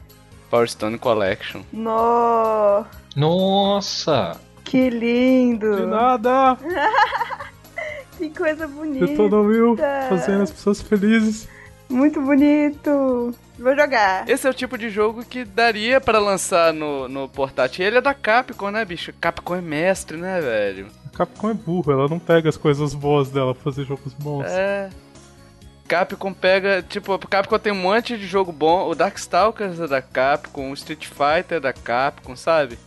[0.48, 1.62] Power Stone Collection.
[1.72, 2.84] No,
[3.16, 4.36] Nossa!
[4.72, 5.76] Que lindo.
[5.76, 6.56] De nada!
[8.16, 9.06] Que coisa bonita.
[9.06, 9.76] Eu tô no Will,
[10.08, 11.48] fazendo as pessoas felizes.
[11.88, 13.34] Muito bonito.
[13.58, 14.28] Vou jogar.
[14.28, 17.84] Esse é o tipo de jogo que daria pra lançar no, no portátil.
[17.84, 19.12] Ele é da Capcom, né, bicho?
[19.18, 20.86] Capcom é mestre, né, velho?
[21.06, 24.44] A Capcom é burra, ela não pega as coisas boas dela pra fazer jogos bons.
[24.46, 24.90] É.
[25.88, 28.88] Capcom pega, tipo, a Capcom tem um monte de jogo bom.
[28.88, 32.78] O Darkstalkers é da Capcom, o Street Fighter é da Capcom, sabe?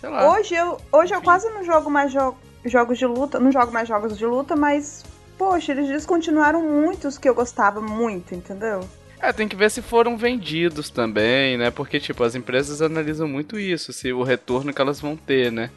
[0.00, 0.30] Sei lá.
[0.32, 2.34] Hoje eu, hoje eu quase não jogo mais jo
[2.64, 3.38] jogos de luta.
[3.38, 5.04] Não jogo mais jogos de luta, mas.
[5.36, 8.80] Poxa, eles descontinuaram muitos que eu gostava muito, entendeu?
[9.20, 11.70] É, tem que ver se foram vendidos também, né?
[11.70, 15.70] Porque, tipo, as empresas analisam muito isso, se o retorno que elas vão ter, né?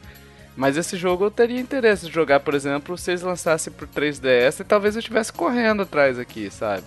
[0.56, 4.60] Mas esse jogo eu teria interesse de jogar, por exemplo, se eles lançassem pro 3DS
[4.60, 6.84] e talvez eu estivesse correndo atrás aqui, sabe?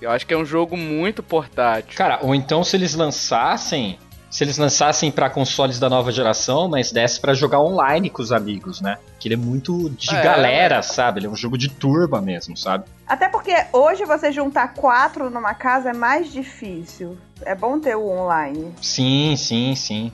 [0.00, 1.96] Eu acho que é um jogo muito portátil.
[1.96, 3.98] Cara, ou então se eles lançassem.
[4.30, 8.30] Se eles lançassem pra consoles da nova geração, mas desse pra jogar online com os
[8.30, 8.96] amigos, né?
[9.18, 11.18] Que ele é muito de É, galera, sabe?
[11.18, 12.84] Ele é um jogo de turma mesmo, sabe?
[13.08, 17.18] Até porque hoje você juntar quatro numa casa é mais difícil.
[17.42, 18.72] É bom ter o online.
[18.80, 20.12] Sim, sim, sim.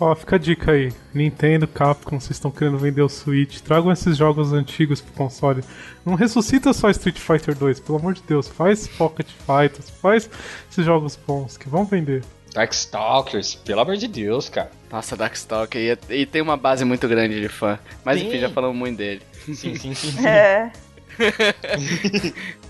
[0.00, 0.92] Ó, fica a dica aí.
[1.12, 3.58] Nintendo, Capcom, vocês estão querendo vender o Switch.
[3.60, 5.64] Tragam esses jogos antigos pro console.
[6.06, 8.46] Não ressuscita só Street Fighter 2, pelo amor de Deus.
[8.46, 10.30] Faz Pocket Fighters, faz
[10.70, 12.22] esses jogos bons que vão vender.
[12.52, 14.70] Darkstalkers, pelo amor de Deus, cara.
[14.90, 15.98] Nossa, Darkstalker.
[16.08, 17.78] E, e tem uma base muito grande de fã.
[18.04, 18.28] Mas Tem.
[18.28, 19.22] enfim, já falamos muito dele.
[19.44, 19.94] Sim, sim, sim.
[19.94, 20.18] sim.
[20.26, 20.70] É.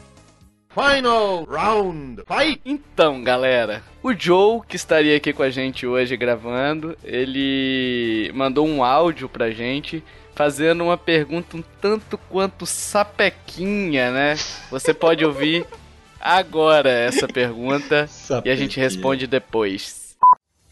[0.71, 2.61] Final round, fight!
[2.65, 8.85] Então, galera, o Joe, que estaria aqui com a gente hoje gravando, ele mandou um
[8.85, 10.05] áudio pra gente
[10.35, 14.37] fazendo uma pergunta um tanto quanto sapequinha, né?
[14.71, 15.67] Você pode ouvir
[16.21, 18.09] agora essa pergunta
[18.45, 20.17] e a gente responde depois.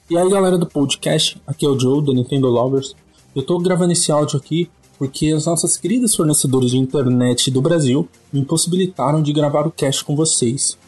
[0.09, 2.95] E aí galera do podcast, aqui é o Joe, do Nintendo Lovers.
[3.35, 8.09] Eu tô gravando esse áudio aqui porque as nossas queridas fornecedoras de internet do Brasil
[8.33, 10.79] me impossibilitaram de gravar o cast com vocês.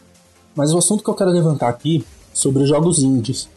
[0.55, 3.49] Mas o assunto que eu quero levantar aqui é sobre jogos indies,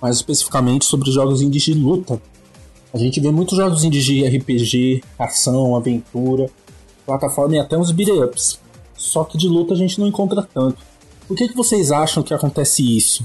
[0.00, 2.20] mais especificamente sobre jogos indies de luta.
[2.92, 6.48] A gente vê muitos jogos indies de RPG, ação, aventura,
[7.04, 8.58] plataforma e até uns beat ups.
[8.98, 10.82] Só que de luta a gente não encontra tanto.
[11.26, 13.24] Por que, que vocês acham que acontece isso?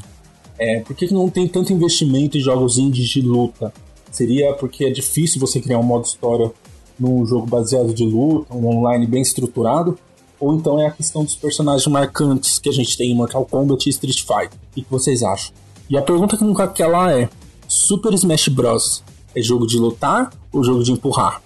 [0.57, 3.73] É, por que, que não tem tanto investimento em jogos indies de luta?
[4.11, 6.51] Seria porque é difícil você criar um modo história
[6.99, 9.97] num jogo baseado de luta, um online bem estruturado?
[10.39, 13.87] Ou então é a questão dos personagens marcantes que a gente tem em Mortal Kombat
[13.87, 14.59] e Street Fighter?
[14.71, 15.53] O que, que vocês acham?
[15.89, 17.29] E a pergunta que nunca quer lá é:
[17.67, 19.03] Super Smash Bros.
[19.35, 21.41] é jogo de lutar ou jogo de empurrar?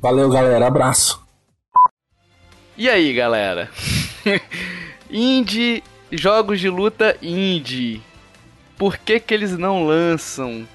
[0.00, 0.66] Valeu, galera.
[0.66, 1.27] Abraço.
[2.78, 3.68] E aí, galera?
[5.10, 8.00] indie, jogos de luta indie.
[8.78, 10.66] Por que que eles não lançam?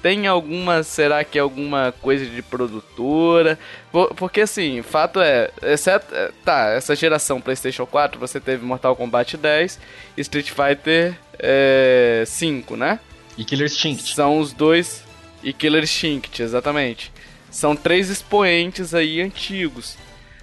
[0.00, 3.58] Tem alguma, será que é alguma coisa de produtora?
[3.92, 8.96] Por- Porque assim, fato é, exceto, é, tá, essa geração PlayStation 4, você teve Mortal
[8.96, 9.78] Kombat 10
[10.16, 13.00] e Street Fighter é, 5, né?
[13.36, 14.14] E Killer Instinct.
[14.14, 15.04] São os dois.
[15.42, 17.12] E Killer Instinct, exatamente.
[17.50, 19.96] São três expoentes aí antigos.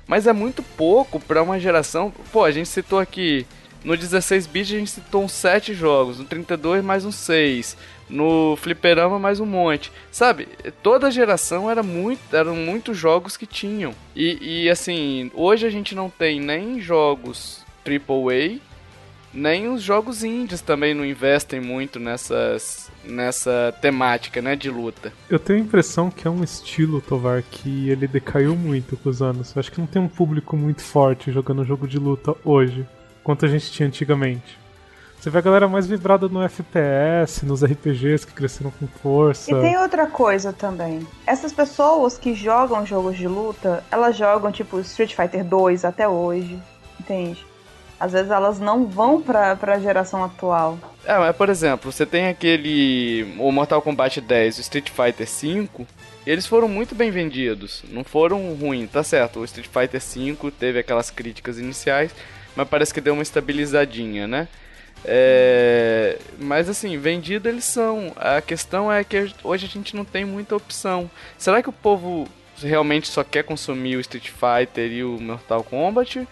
[0.08, 2.14] Mas é muito pouco pra uma geração.
[2.32, 3.46] Pô, a gente citou aqui.
[3.84, 6.20] No 16 bits a gente citou uns 7 jogos.
[6.20, 7.78] No 32 mais uns 6.
[8.10, 9.92] No Fliperama mais um monte.
[10.12, 10.48] Sabe?
[10.84, 13.94] Toda geração era muito, eram muitos jogos que tinham.
[14.16, 18.60] E, e assim, hoje a gente não tem nem jogos AAA
[19.36, 25.14] nem os jogos indies também não investem muito nessas nessa temática, né, de luta.
[25.30, 29.22] Eu tenho a impressão que é um estilo, Tovar, que ele decaiu muito com os
[29.22, 29.56] anos.
[29.56, 32.88] Eu acho que não tem um público muito forte jogando jogo de luta hoje,
[33.24, 34.58] quanto a gente tinha antigamente.
[35.20, 39.52] Você vê a galera mais vibrada no FPS, nos RPGs que cresceram com força.
[39.52, 41.06] E tem outra coisa também.
[41.26, 46.60] Essas pessoas que jogam jogos de luta, elas jogam tipo Street Fighter 2 até hoje,
[47.00, 47.44] entende?
[48.00, 50.78] Às vezes elas não vão pra, pra geração atual.
[51.06, 55.28] É, mas por exemplo, você tem aquele o Mortal Kombat 10 e o Street Fighter
[55.28, 55.88] 5,
[56.26, 59.40] eles foram muito bem vendidos, não foram ruins, tá certo?
[59.40, 62.12] O Street Fighter 5 teve aquelas críticas iniciais,
[62.56, 64.48] mas parece que deu uma estabilizadinha, né?
[65.08, 68.12] É, mas assim, vendido eles são.
[68.16, 71.10] A questão é que hoje a gente não tem muita opção.
[71.38, 72.28] Será que o povo
[72.58, 76.28] realmente só quer consumir o Street Fighter e o Mortal Kombat?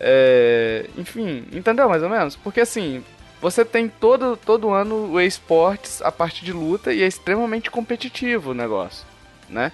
[0.00, 2.36] É, enfim, entendeu mais ou menos?
[2.36, 3.02] Porque assim,
[3.40, 8.50] você tem todo, todo ano o esportes, a parte de luta, e é extremamente competitivo
[8.50, 9.04] o negócio,
[9.48, 9.72] né?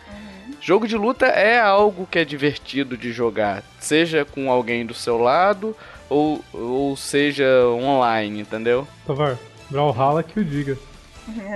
[0.60, 5.18] Jogo de luta é algo que é divertido de jogar, seja com alguém do seu
[5.18, 5.76] lado
[6.08, 8.86] ou, ou seja online, entendeu?
[9.06, 9.36] Tovar,
[9.70, 10.78] Brawlhalla que o diga.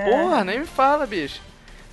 [0.09, 1.39] Porra, nem me fala, bicho.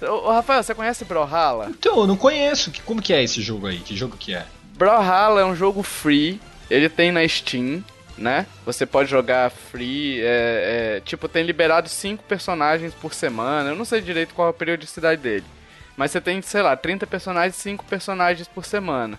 [0.03, 1.67] Ô, Rafael, você conhece Brawlhalla?
[1.71, 2.71] Então, eu não conheço.
[2.71, 3.79] Que- Como que é esse jogo aí?
[3.79, 4.45] Que jogo que é?
[4.77, 6.41] Brawlhalla é um jogo free,
[6.71, 7.85] ele tem na Steam,
[8.17, 8.47] né?
[8.65, 13.85] Você pode jogar free, é, é, tipo, tem liberado 5 personagens por semana, eu não
[13.85, 15.45] sei direito qual a periodicidade dele.
[15.97, 19.19] Mas você tem, sei lá, 30 personagens, 5 personagens por semana.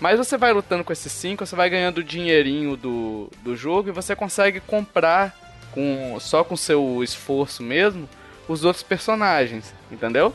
[0.00, 3.88] Mas você vai lutando com esses 5, você vai ganhando o dinheirinho do, do jogo
[3.88, 5.34] e você consegue comprar
[5.72, 8.08] com só com seu esforço mesmo
[8.48, 10.34] os outros personagens, entendeu?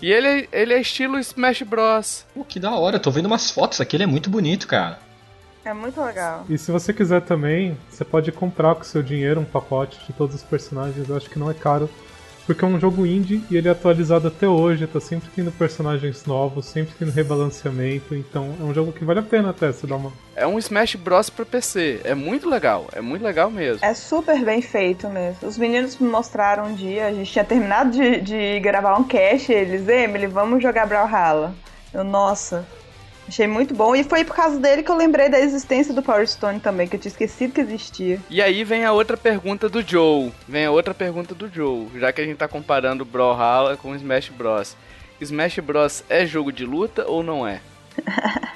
[0.00, 2.24] E ele, ele é estilo Smash Bros.
[2.34, 2.98] Pô, que da hora.
[2.98, 3.96] Tô vendo umas fotos aqui.
[3.96, 4.98] Ele é muito bonito, cara.
[5.64, 6.44] É muito legal.
[6.48, 10.36] E se você quiser também, você pode comprar com seu dinheiro um pacote de todos
[10.36, 11.08] os personagens.
[11.08, 11.88] Eu acho que não é caro.
[12.46, 16.26] Porque é um jogo indie e ele é atualizado até hoje, tá sempre tendo personagens
[16.26, 19.96] novos, sempre tendo rebalanceamento, então é um jogo que vale a pena até você dar
[19.96, 20.12] uma.
[20.36, 22.02] É um Smash Bros pra PC.
[22.04, 23.82] É muito legal, é muito legal mesmo.
[23.82, 25.48] É super bem feito mesmo.
[25.48, 29.50] Os meninos me mostraram um dia, a gente tinha terminado de, de gravar um cast,
[29.50, 31.54] eles, Emily, vamos jogar Brawlhalla.
[31.94, 32.66] Eu, nossa,
[33.28, 33.94] achei muito bom.
[33.94, 36.96] E foi por causa dele que eu lembrei da existência do Power Stone também, que
[36.96, 38.20] eu tinha esquecido que existia.
[38.30, 40.32] E aí vem a outra pergunta do Joe.
[40.48, 44.28] Vem a outra pergunta do Joe, já que a gente tá comparando Brawlhalla com Smash
[44.30, 44.76] Bros.
[45.20, 47.60] Smash Bros é jogo de luta ou não é?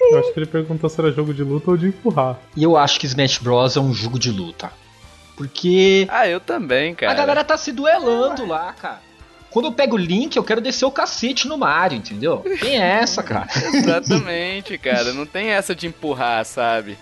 [0.00, 2.38] Eu acho que ele perguntou se era jogo de luta ou de empurrar.
[2.56, 4.72] E eu acho que Smash Bros é um jogo de luta.
[5.36, 7.12] Porque Ah, eu também, cara.
[7.12, 9.00] a galera tá se duelando lá, cara.
[9.50, 12.44] Quando eu pego o Link, eu quero descer o cacete no Mario, entendeu?
[12.60, 13.48] Tem essa, cara.
[13.74, 15.12] Exatamente, cara.
[15.12, 16.96] Não tem essa de empurrar, sabe?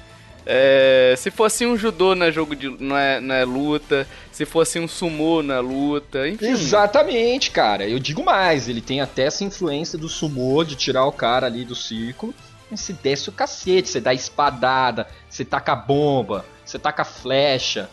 [0.51, 4.47] É, se fosse um judô não é jogo de não é, não é luta, se
[4.47, 6.47] fosse um sumô na luta, enfim.
[6.47, 7.87] Exatamente, cara.
[7.87, 11.67] Eu digo mais, ele tem até essa influência do sumô, de tirar o cara ali
[11.67, 12.35] do círculo.
[12.71, 17.91] Você desce o cacete, você dá espadada, você taca bomba, você taca flecha.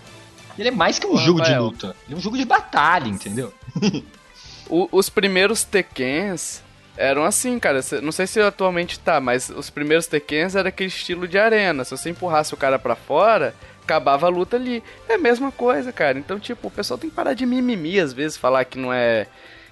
[0.57, 1.63] Ele é mais que um Ô, jogo de Rafael.
[1.63, 1.95] luta.
[2.05, 3.53] Ele é um jogo de batalha, entendeu?
[4.69, 6.63] O- os primeiros Tekkens
[6.97, 7.81] eram assim, cara.
[8.01, 11.83] Não sei se atualmente tá, mas os primeiros Tekkens era aquele estilo de arena.
[11.83, 13.53] Se você empurrasse o cara pra fora,
[13.83, 14.81] acabava a luta ali.
[15.09, 16.17] É a mesma coisa, cara.
[16.17, 19.27] Então, tipo, o pessoal tem que parar de mimimi às vezes, falar que não é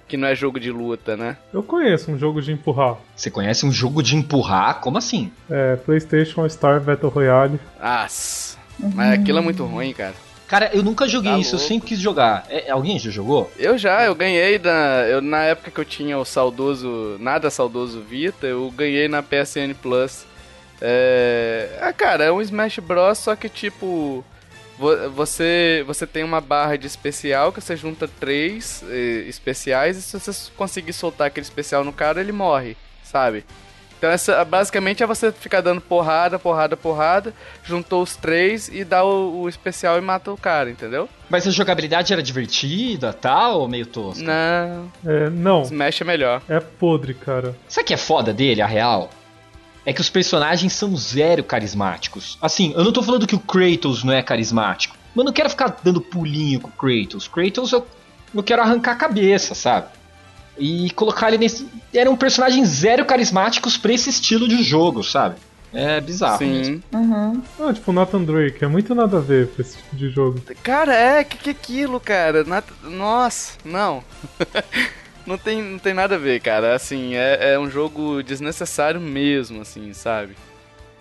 [0.06, 1.38] que não é jogo de luta, né?
[1.50, 2.96] Eu conheço um jogo de empurrar.
[3.16, 4.80] Você conhece um jogo de empurrar?
[4.82, 5.32] Como assim?
[5.48, 7.58] É PlayStation Star Battle Royale.
[7.80, 8.06] Ah,
[8.94, 10.12] mas aquilo é muito ruim, cara.
[10.46, 11.68] Cara, eu nunca joguei Tá isso, eu louco.
[11.68, 12.44] sempre quis jogar.
[12.50, 13.50] É, alguém já jogou?
[13.58, 18.00] Eu já, eu ganhei na, eu, na época que eu tinha o saudoso, nada saudoso
[18.02, 20.24] Vita, eu ganhei na PSN Plus.
[20.80, 24.22] É, ah, cara, é um Smash Bros, só que tipo,
[24.78, 30.02] vo- você você tem uma barra de especial que você junta três eh, especiais e
[30.02, 33.44] se você conseguir soltar aquele especial no cara, ele morre, sabe?
[34.04, 37.32] Então essa, basicamente é você ficar dando porrada, porrada, porrada,
[37.64, 41.08] juntou os três e dá o, o especial e mata o cara, entendeu?
[41.30, 44.22] Mas a jogabilidade era divertida, tal, ou meio tosca?
[44.22, 46.42] Não, É, não, Smash é melhor.
[46.50, 47.56] é podre, cara.
[47.66, 49.08] Sabe o que é foda dele, a real?
[49.86, 52.36] É que os personagens são zero carismáticos.
[52.42, 54.94] Assim, eu não tô falando que o Kratos não é carismático.
[55.14, 57.26] Mas eu não quero ficar dando pulinho com o Kratos.
[57.26, 57.86] Kratos eu,
[58.34, 59.86] eu quero arrancar a cabeça, sabe?
[60.58, 61.66] E colocar ele nesse.
[61.92, 65.36] Eram personagens zero carismáticos pra esse estilo de jogo, sabe?
[65.72, 66.76] É bizarro mesmo.
[66.76, 66.82] Sim.
[66.92, 67.42] Uhum.
[67.58, 70.40] Não, tipo, Nathan Drake, é muito nada a ver com esse tipo de jogo.
[70.62, 72.44] Cara, é, que que é aquilo, cara?
[72.44, 74.04] Nat- Nossa, não.
[75.26, 76.76] não, tem, não tem nada a ver, cara.
[76.76, 80.36] Assim, é, é um jogo desnecessário mesmo, assim, sabe?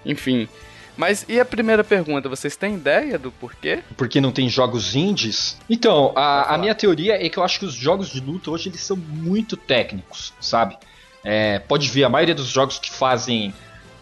[0.03, 0.47] Enfim.
[0.95, 2.29] Mas e a primeira pergunta?
[2.29, 3.81] Vocês têm ideia do porquê?
[3.97, 5.57] Porque não tem jogos indies.
[5.69, 8.69] Então, a, a minha teoria é que eu acho que os jogos de luta hoje
[8.69, 10.77] eles são muito técnicos, sabe?
[11.23, 13.53] É, pode ver, a maioria dos jogos que fazem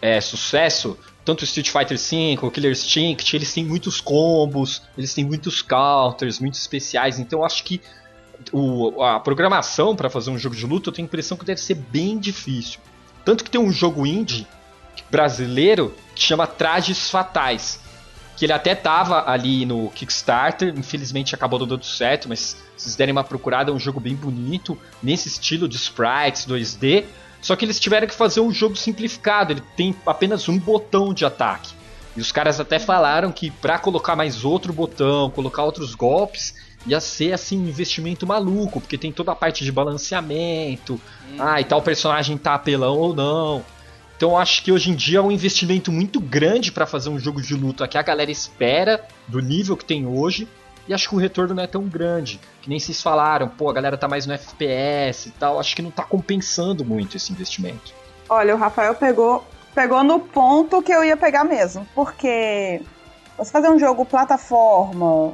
[0.02, 5.24] é, sucesso, tanto Street Fighter V, o Killer Instinct, eles têm muitos combos, eles têm
[5.24, 7.18] muitos counters, muitos especiais.
[7.18, 7.80] Então, eu acho que
[8.52, 11.60] o- a programação para fazer um jogo de luta eu tenho a impressão que deve
[11.60, 12.80] ser bem difícil.
[13.24, 14.46] Tanto que tem um jogo indie
[15.10, 17.80] brasileiro que chama Trajes Fatais.
[18.36, 22.96] Que ele até tava ali no Kickstarter, infelizmente acabou não dando certo, mas se vocês
[22.96, 27.04] derem uma procurada, é um jogo bem bonito, nesse estilo de sprites 2D.
[27.40, 31.24] Só que eles tiveram que fazer um jogo simplificado, ele tem apenas um botão de
[31.24, 31.74] ataque.
[32.16, 36.54] E os caras até falaram que pra colocar mais outro botão, colocar outros golpes,
[36.86, 41.00] ia ser assim um investimento maluco, porque tem toda a parte de balanceamento,
[41.38, 43.64] ah, e tal personagem tá apelão ou não.
[44.22, 47.42] Então acho que hoje em dia é um investimento muito grande pra fazer um jogo
[47.42, 50.46] de luta que a galera espera do nível que tem hoje.
[50.86, 52.38] E acho que o retorno não é tão grande.
[52.60, 55.58] Que nem vocês falaram, pô, a galera tá mais no FPS e tal.
[55.58, 57.92] Acho que não tá compensando muito esse investimento.
[58.28, 59.44] Olha, o Rafael pegou,
[59.74, 61.84] pegou no ponto que eu ia pegar mesmo.
[61.92, 62.80] Porque
[63.36, 65.32] você fazer um jogo plataforma,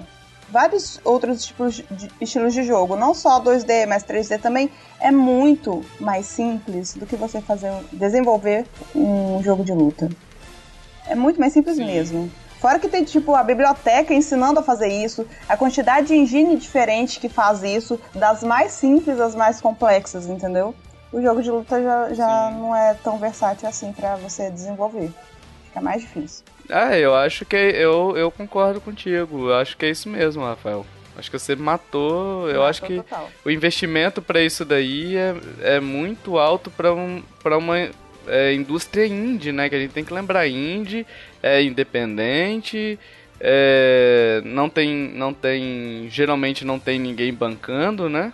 [0.51, 4.71] vários outros tipos de estilos de jogo, não só 2D, mas 3D também,
[5.01, 10.09] é muito mais simples do que você fazer desenvolver um jogo de luta.
[11.07, 11.87] É muito mais simples Sim.
[11.87, 12.31] mesmo.
[12.61, 17.21] Fora que tem, tipo, a biblioteca ensinando a fazer isso, a quantidade de engine diferente
[17.21, 20.75] que faz isso, das mais simples às mais complexas, entendeu?
[21.13, 25.11] O jogo de luta já, já não é tão versátil assim pra você desenvolver.
[25.67, 26.45] Fica mais difícil.
[26.69, 29.49] Ah, eu acho que eu, eu concordo contigo.
[29.49, 30.87] Eu acho que é isso mesmo, Rafael.
[31.17, 32.49] Acho que você matou.
[32.49, 33.29] Eu acho que Total.
[33.45, 37.89] o investimento pra isso daí é, é muito alto pra um, pra uma
[38.27, 39.69] é, indústria indie, né?
[39.69, 40.47] Que a gente tem que lembrar.
[40.47, 41.07] Indie
[41.43, 42.99] é independente,
[43.41, 48.33] é, não tem, não tem, geralmente não tem ninguém bancando, né?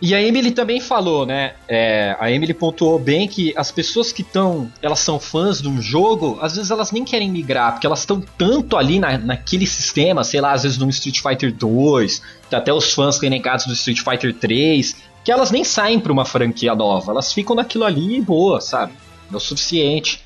[0.00, 1.54] E a Emily também falou, né?
[1.68, 5.80] é, a Emily pontuou bem que as pessoas que estão, elas são fãs de um
[5.80, 10.22] jogo, às vezes elas nem querem migrar, porque elas estão tanto ali na, naquele sistema,
[10.22, 14.00] sei lá, às vezes no Street Fighter 2, tem até os fãs renegados do Street
[14.00, 18.20] Fighter 3, que elas nem saem pra uma franquia nova, elas ficam naquilo ali e
[18.20, 18.92] boa, sabe?
[19.32, 20.24] É o suficiente.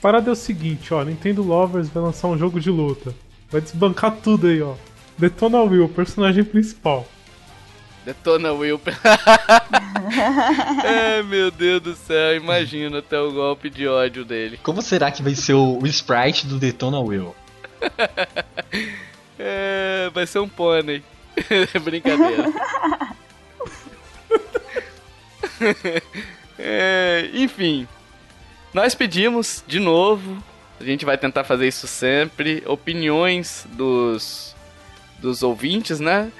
[0.00, 3.14] Parada é o seguinte, ó, Nintendo Lovers vai lançar um jogo de luta.
[3.50, 4.74] Vai desbancar tudo aí, ó.
[5.18, 7.06] Detona Will, personagem principal.
[8.06, 8.80] Detona Will.
[10.84, 14.60] é, meu Deus do céu, imagina até o golpe de ódio dele.
[14.62, 17.34] Como será que vai ser o, o sprite do Detona Will?
[19.38, 21.02] É, vai ser um pônei.
[21.84, 22.50] Brincadeira.
[26.58, 27.86] É, enfim,
[28.72, 30.42] nós pedimos de novo,
[30.80, 34.56] a gente vai tentar fazer isso sempre, opiniões dos,
[35.18, 36.32] dos ouvintes, né?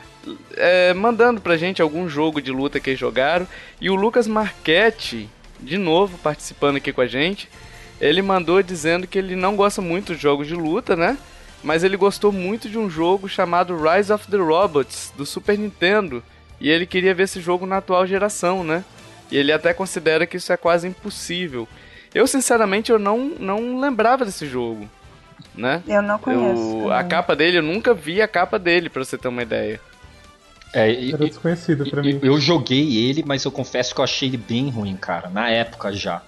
[0.56, 3.46] É, mandando pra gente algum jogo de luta que eles jogaram.
[3.80, 5.28] E o Lucas Marchetti,
[5.60, 7.48] de novo, participando aqui com a gente,
[8.00, 11.16] ele mandou dizendo que ele não gosta muito de jogos de luta, né?
[11.62, 16.22] Mas ele gostou muito de um jogo chamado Rise of the Robots, do Super Nintendo.
[16.60, 18.84] E ele queria ver esse jogo na atual geração, né?
[19.30, 21.66] E ele até considera que isso é quase impossível.
[22.14, 24.88] Eu, sinceramente, eu não, não lembrava desse jogo,
[25.54, 25.82] né?
[25.86, 26.82] Eu não conheço.
[26.84, 29.80] Eu, a capa dele, eu nunca vi a capa dele, pra você ter uma ideia.
[30.72, 32.20] É, e- Era desconhecido pra e- mim.
[32.22, 35.92] eu joguei ele, mas eu confesso que eu achei ele bem ruim, cara, na época
[35.92, 36.22] já.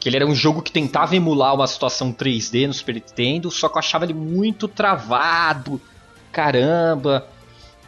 [0.00, 3.68] Que ele era um jogo que tentava emular uma situação 3D no Super Nintendo, só
[3.68, 5.80] que eu achava ele muito travado.
[6.30, 7.26] Caramba.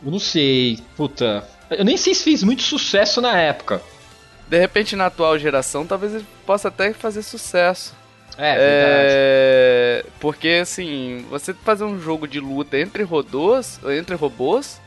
[0.05, 1.45] Eu não sei, puta.
[1.71, 3.83] Eu nem sei se fez muito sucesso na época.
[4.49, 7.95] De repente, na atual geração, talvez ele possa até fazer sucesso.
[8.39, 9.09] É, verdade.
[9.11, 14.81] É, porque assim, você fazer um jogo de luta entre robôs, entre robôs,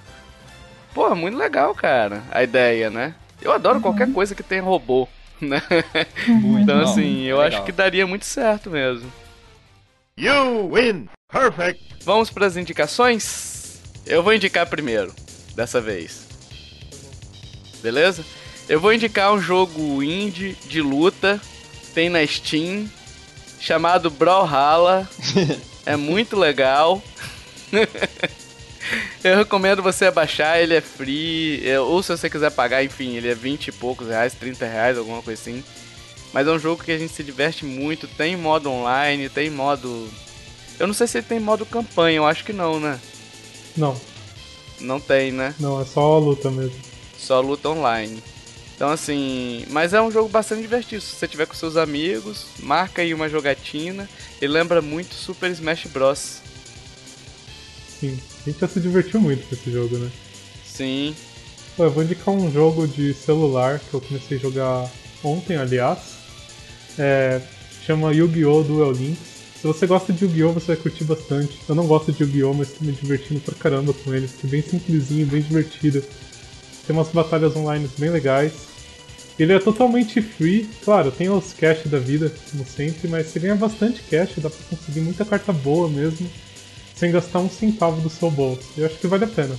[0.94, 3.16] pô, muito legal, cara, a ideia, né?
[3.42, 5.08] Eu adoro qualquer coisa que tenha robô,
[5.42, 5.62] né?
[6.28, 7.58] Muito Então bom, assim, eu legal.
[7.60, 9.12] acho que daria muito certo mesmo.
[10.18, 11.10] You win.
[11.32, 11.82] Perfect.
[12.04, 13.82] Vamos para as indicações?
[14.06, 15.14] Eu vou indicar primeiro,
[15.56, 16.28] dessa vez.
[17.82, 18.24] Beleza?
[18.70, 21.42] Eu vou indicar um jogo indie de luta,
[21.94, 22.88] tem na Steam,
[23.60, 25.10] chamado Brawlhalla.
[25.86, 27.02] é muito legal.
[29.24, 33.30] Eu recomendo você baixar, ele é free, é, ou se você quiser pagar, enfim, ele
[33.30, 35.64] é 20 e poucos reais, 30 reais, alguma coisa assim.
[36.34, 40.10] Mas é um jogo que a gente se diverte muito, tem modo online, tem modo
[40.82, 43.00] eu não sei se ele tem modo campanha, eu acho que não, né?
[43.78, 43.96] Não,
[44.80, 45.54] Não tem, né?
[45.60, 46.76] não, é só a luta mesmo.
[47.16, 48.22] Só luta online.
[48.76, 51.00] Então assim, mas é um jogo bastante divertido.
[51.00, 54.10] Se você tiver com seus amigos, marca aí uma jogatina.
[54.42, 56.42] Ele lembra muito Super Smash Bros.
[58.02, 60.10] Sim, a gente já se divertiu muito com esse jogo, né?
[60.66, 61.16] Sim.
[61.78, 64.90] Pô, eu vou indicar um jogo de celular que eu comecei a jogar
[65.24, 66.00] ontem, aliás.
[66.98, 67.40] É,
[67.86, 68.64] chama Yu-Gi-Oh!
[68.64, 69.30] Duel Links.
[69.62, 70.54] Se você gosta de Yu-Gi-Oh!
[70.54, 71.60] você vai curtir bastante.
[71.70, 72.56] Eu não gosto de Yu-Gi-Oh!
[72.56, 74.28] mas tô me divertindo pra caramba com ele.
[74.44, 76.04] é bem simplesinho, bem divertido.
[76.88, 78.54] Tem umas batalhas online bem legais.
[79.38, 80.68] Ele é totalmente free.
[80.84, 84.60] Claro, tem os cash da vida, como sempre, mas você ganha bastante cash, dá pra
[84.72, 86.28] conseguir muita carta boa mesmo,
[87.02, 88.62] sem gastar um centavo do seu bolso.
[88.78, 89.56] Eu acho que vale a pena.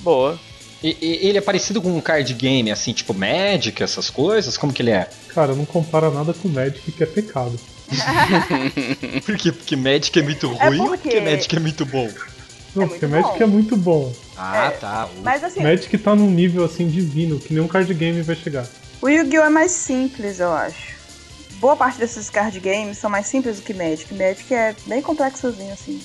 [0.00, 0.40] Boa.
[0.82, 4.56] E- e- ele é parecido com um card game, assim, tipo Magic, essas coisas?
[4.56, 5.06] Como que ele é?
[5.34, 7.60] Cara, não compara nada com Magic, que é pecado.
[9.26, 9.52] Por quê?
[9.52, 12.08] Porque Magic é muito É ruim ou porque- porque Magic é muito bom?
[12.74, 13.44] Não, É porque muito Magic bom.
[13.44, 14.12] é muito bom.
[14.36, 15.08] Ah, É, tá.
[15.22, 18.66] Mas assim, Magic tá num nível assim divino que nenhum card game vai chegar.
[19.02, 19.44] o Yu-Gi-Oh!
[19.44, 20.96] é mais simples, eu acho.
[21.60, 24.12] Boa parte desses card games são mais simples do que Magic.
[24.14, 26.00] Magic é bem complexozinho, assim.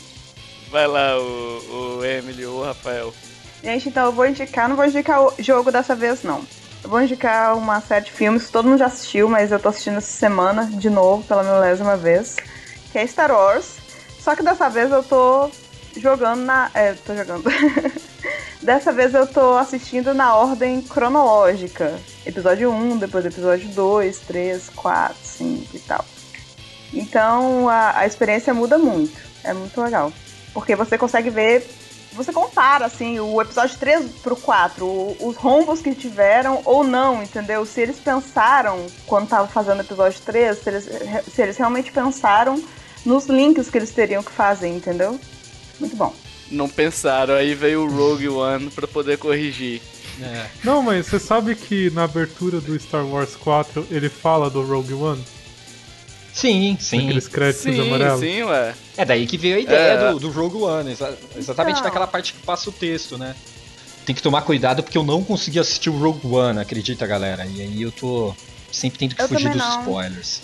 [0.72, 3.14] Vai lá, o, o Emily ou o Rafael.
[3.62, 6.42] Gente, então eu vou indicar, não vou indicar o jogo dessa vez, não.
[6.82, 9.68] Eu vou indicar uma série de filmes que todo mundo já assistiu, mas eu tô
[9.68, 12.38] assistindo essa semana de novo, pela milésima vez,
[12.90, 13.76] que é Star Wars.
[14.18, 15.52] Só que dessa vez eu tô
[15.98, 16.72] jogando na.
[16.74, 17.44] É, tô jogando.
[18.64, 22.00] dessa vez eu tô assistindo na ordem cronológica.
[22.26, 26.06] Episódio 1, depois episódio 2, 3, 4, 5 e tal.
[26.94, 29.20] Então a, a experiência muda muito.
[29.44, 30.14] É muito legal.
[30.54, 31.68] Porque você consegue ver
[32.14, 37.24] você compara, assim, o episódio 3 pro 4, o- os rombos que tiveram ou não,
[37.24, 37.66] entendeu?
[37.66, 40.90] Se eles pensaram, quando tava fazendo o episódio 3, se eles,
[41.34, 42.62] se eles realmente pensaram
[43.06, 45.18] nos links que eles teriam que fazer, entendeu?
[45.80, 46.14] Muito bom.
[46.52, 49.82] Não pensaram, aí veio o Rogue One pra poder corrigir.
[50.22, 50.48] É.
[50.66, 54.94] Não, mas você sabe que na abertura do Star Wars 4 ele fala do Rogue
[54.96, 55.24] One?
[56.34, 57.04] Sim, sim.
[57.06, 58.20] Aqueles créditos Sim, amarelos?
[58.20, 58.74] sim, ué.
[58.98, 60.12] É daí que veio a ideia É.
[60.14, 61.84] do, do Rogue One, exa- exatamente Então.
[61.86, 63.36] naquela parte que passa o texto, né?
[64.06, 67.46] Tem que tomar cuidado porque eu não consegui assistir o Rogue One, acredita, galera?
[67.46, 68.34] E aí eu tô
[68.72, 69.80] sempre tendo que Eu fugir dos não.
[69.82, 70.42] spoilers.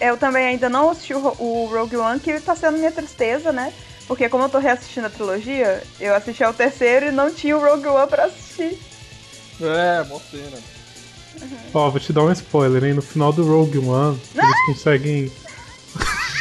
[0.00, 3.72] Eu também ainda não assisti o, o Rogue One, que tá sendo minha tristeza, né?
[4.06, 7.60] Porque como eu tô reassistindo a trilogia, eu assisti ao terceiro e não tinha o
[7.60, 8.78] Rogue One pra assistir.
[9.60, 10.58] É, mó pena.
[11.74, 12.94] Ó, vou te dar um spoiler, hein?
[12.94, 15.32] No final do Rogue One, eles conseguem.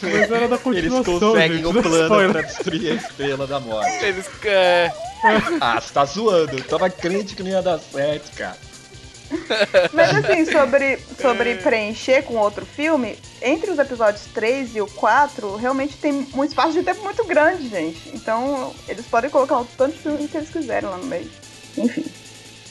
[0.00, 2.30] Mas era da Eles continuação, conseguem gente, o é plano spoiler.
[2.32, 4.04] pra destruir a estrela da morte.
[4.04, 4.26] Eles.
[4.44, 4.92] É,
[5.60, 6.56] Ah, você tá zoando.
[6.56, 8.56] Eu tava crente que não ia dar certo, cara.
[9.92, 15.56] Mas assim, sobre, sobre preencher com outro filme, entre os episódios 3 e o 4,
[15.56, 18.10] realmente tem um espaço de tempo muito grande, gente.
[18.14, 21.30] Então, eles podem colocar o tanto de filme que eles quiserem lá no meio.
[21.76, 22.04] Enfim.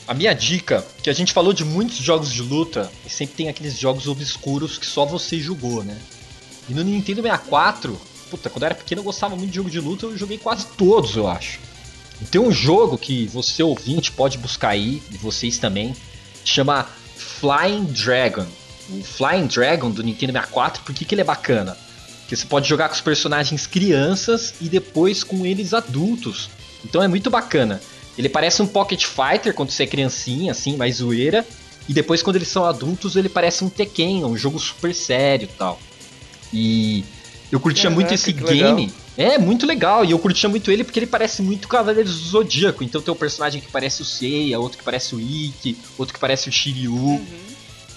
[0.08, 3.48] A minha dica, que a gente falou de muitos jogos de luta, e sempre tem
[3.50, 5.98] aqueles jogos obscuros que só você jogou, né?
[6.66, 8.00] E no Nintendo 64,
[8.30, 10.64] puta, quando eu era pequeno eu gostava muito de jogo de luta, eu joguei quase
[10.78, 11.60] todos, eu acho.
[12.22, 15.94] E tem um jogo que você ouvinte pode buscar aí, e vocês também,
[16.42, 18.46] chama Flying Dragon.
[18.88, 21.76] O Flying Dragon do Nintendo 64, por que, que ele é bacana?
[22.20, 26.48] Porque você pode jogar com os personagens crianças e depois com eles adultos.
[26.82, 27.78] Então é muito bacana.
[28.18, 31.46] Ele parece um Pocket Fighter quando você é criancinha, assim, mais zoeira.
[31.88, 35.56] E depois, quando eles são adultos, ele parece um Tekken, um jogo super sério e
[35.56, 35.80] tal.
[36.52, 37.04] E
[37.50, 38.86] eu curtia Caraca, muito esse game.
[38.86, 38.88] legal.
[39.16, 40.04] É, muito legal.
[40.04, 42.84] E eu curtia muito ele porque ele parece muito Cavaleiros do Zodíaco.
[42.84, 46.20] Então tem um personagem que parece o Seiya, outro que parece o Ikki, outro que
[46.20, 46.92] parece o Shiryu.
[46.94, 47.26] Uhum.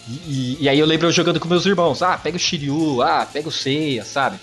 [0.07, 2.01] E, e- e aí eu lembro eu jogando com meus irmãos.
[2.01, 4.37] Ah, pega o Shiryu, ah, pega o Seiya, sabe?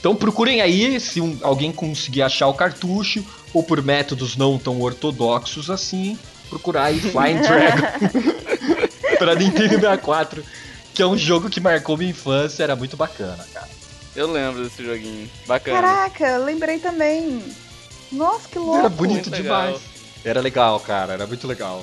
[0.00, 3.24] Então procurem aí se um- alguém conseguir achar o cartucho,
[3.56, 6.18] ou por métodos não tão ortodoxos assim,
[6.50, 7.86] procurar aí Flying Dragon
[9.18, 10.44] pra Nintendo 64,
[10.92, 13.70] que é um jogo que marcou minha infância, era muito bacana, cara.
[14.14, 15.30] Eu lembro desse joguinho.
[15.46, 15.80] Bacana.
[15.80, 17.42] Caraca, lembrei também.
[18.12, 18.76] Nossa, que louco.
[18.76, 19.66] Era bonito muito legal.
[19.66, 19.82] demais.
[20.22, 21.82] Era legal, cara, era muito legal.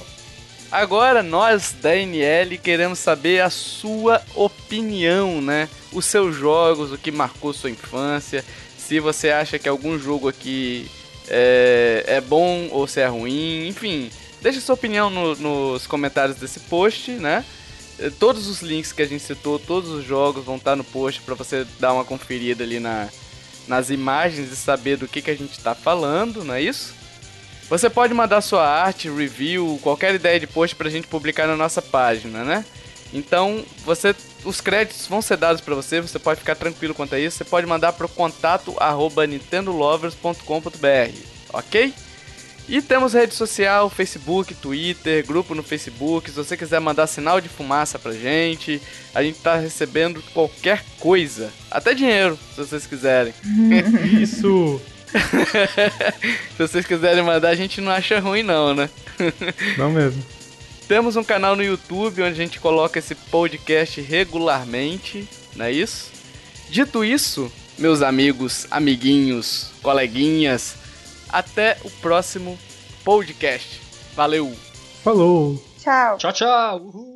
[0.71, 5.67] Agora nós da NL queremos saber a sua opinião, né?
[5.91, 8.45] Os seus jogos, o que marcou sua infância.
[8.77, 10.87] Se você acha que algum jogo aqui
[11.33, 14.11] é, é bom ou se é ruim, enfim.
[14.41, 17.43] Deixa sua opinião no- nos comentários desse post, né?
[17.99, 21.21] Eh, Todos os links que a gente citou, todos os jogos vão estar no post
[21.21, 23.07] para você dar uma conferida ali na,
[23.67, 26.93] nas imagens e saber do que, que a gente está falando, não é isso?
[27.69, 31.81] Você pode mandar sua arte, review, qualquer ideia de post pra gente publicar na nossa
[31.81, 32.65] página, né?
[33.13, 34.13] Então, você,
[34.43, 37.37] os créditos vão ser dados pra você, você pode ficar tranquilo quanto a isso.
[37.37, 41.17] Você pode mandar pro contato arroba nintendolovers.com.br,
[41.53, 41.93] ok?
[42.67, 46.29] E temos rede social, Facebook, Twitter, grupo no Facebook.
[46.29, 48.81] Se você quiser mandar sinal de fumaça pra gente,
[49.13, 53.33] a gente tá recebendo qualquer coisa, até dinheiro, se vocês quiserem.
[54.21, 54.81] Isso!
[56.57, 58.89] Se vocês quiserem mandar, a gente não acha ruim não, né?
[59.77, 60.23] Não mesmo.
[60.93, 66.11] Temos um canal no YouTube onde a gente coloca esse podcast regularmente, não é isso?
[66.69, 70.75] Dito isso, meus amigos, amiguinhos, coleguinhas,
[71.29, 72.59] até o próximo
[73.03, 73.81] podcast.
[74.15, 74.53] Valeu!
[75.03, 75.59] Falou!
[75.81, 76.19] Tchau.
[76.19, 76.77] Tchau, tchau!
[76.83, 77.12] Uhul.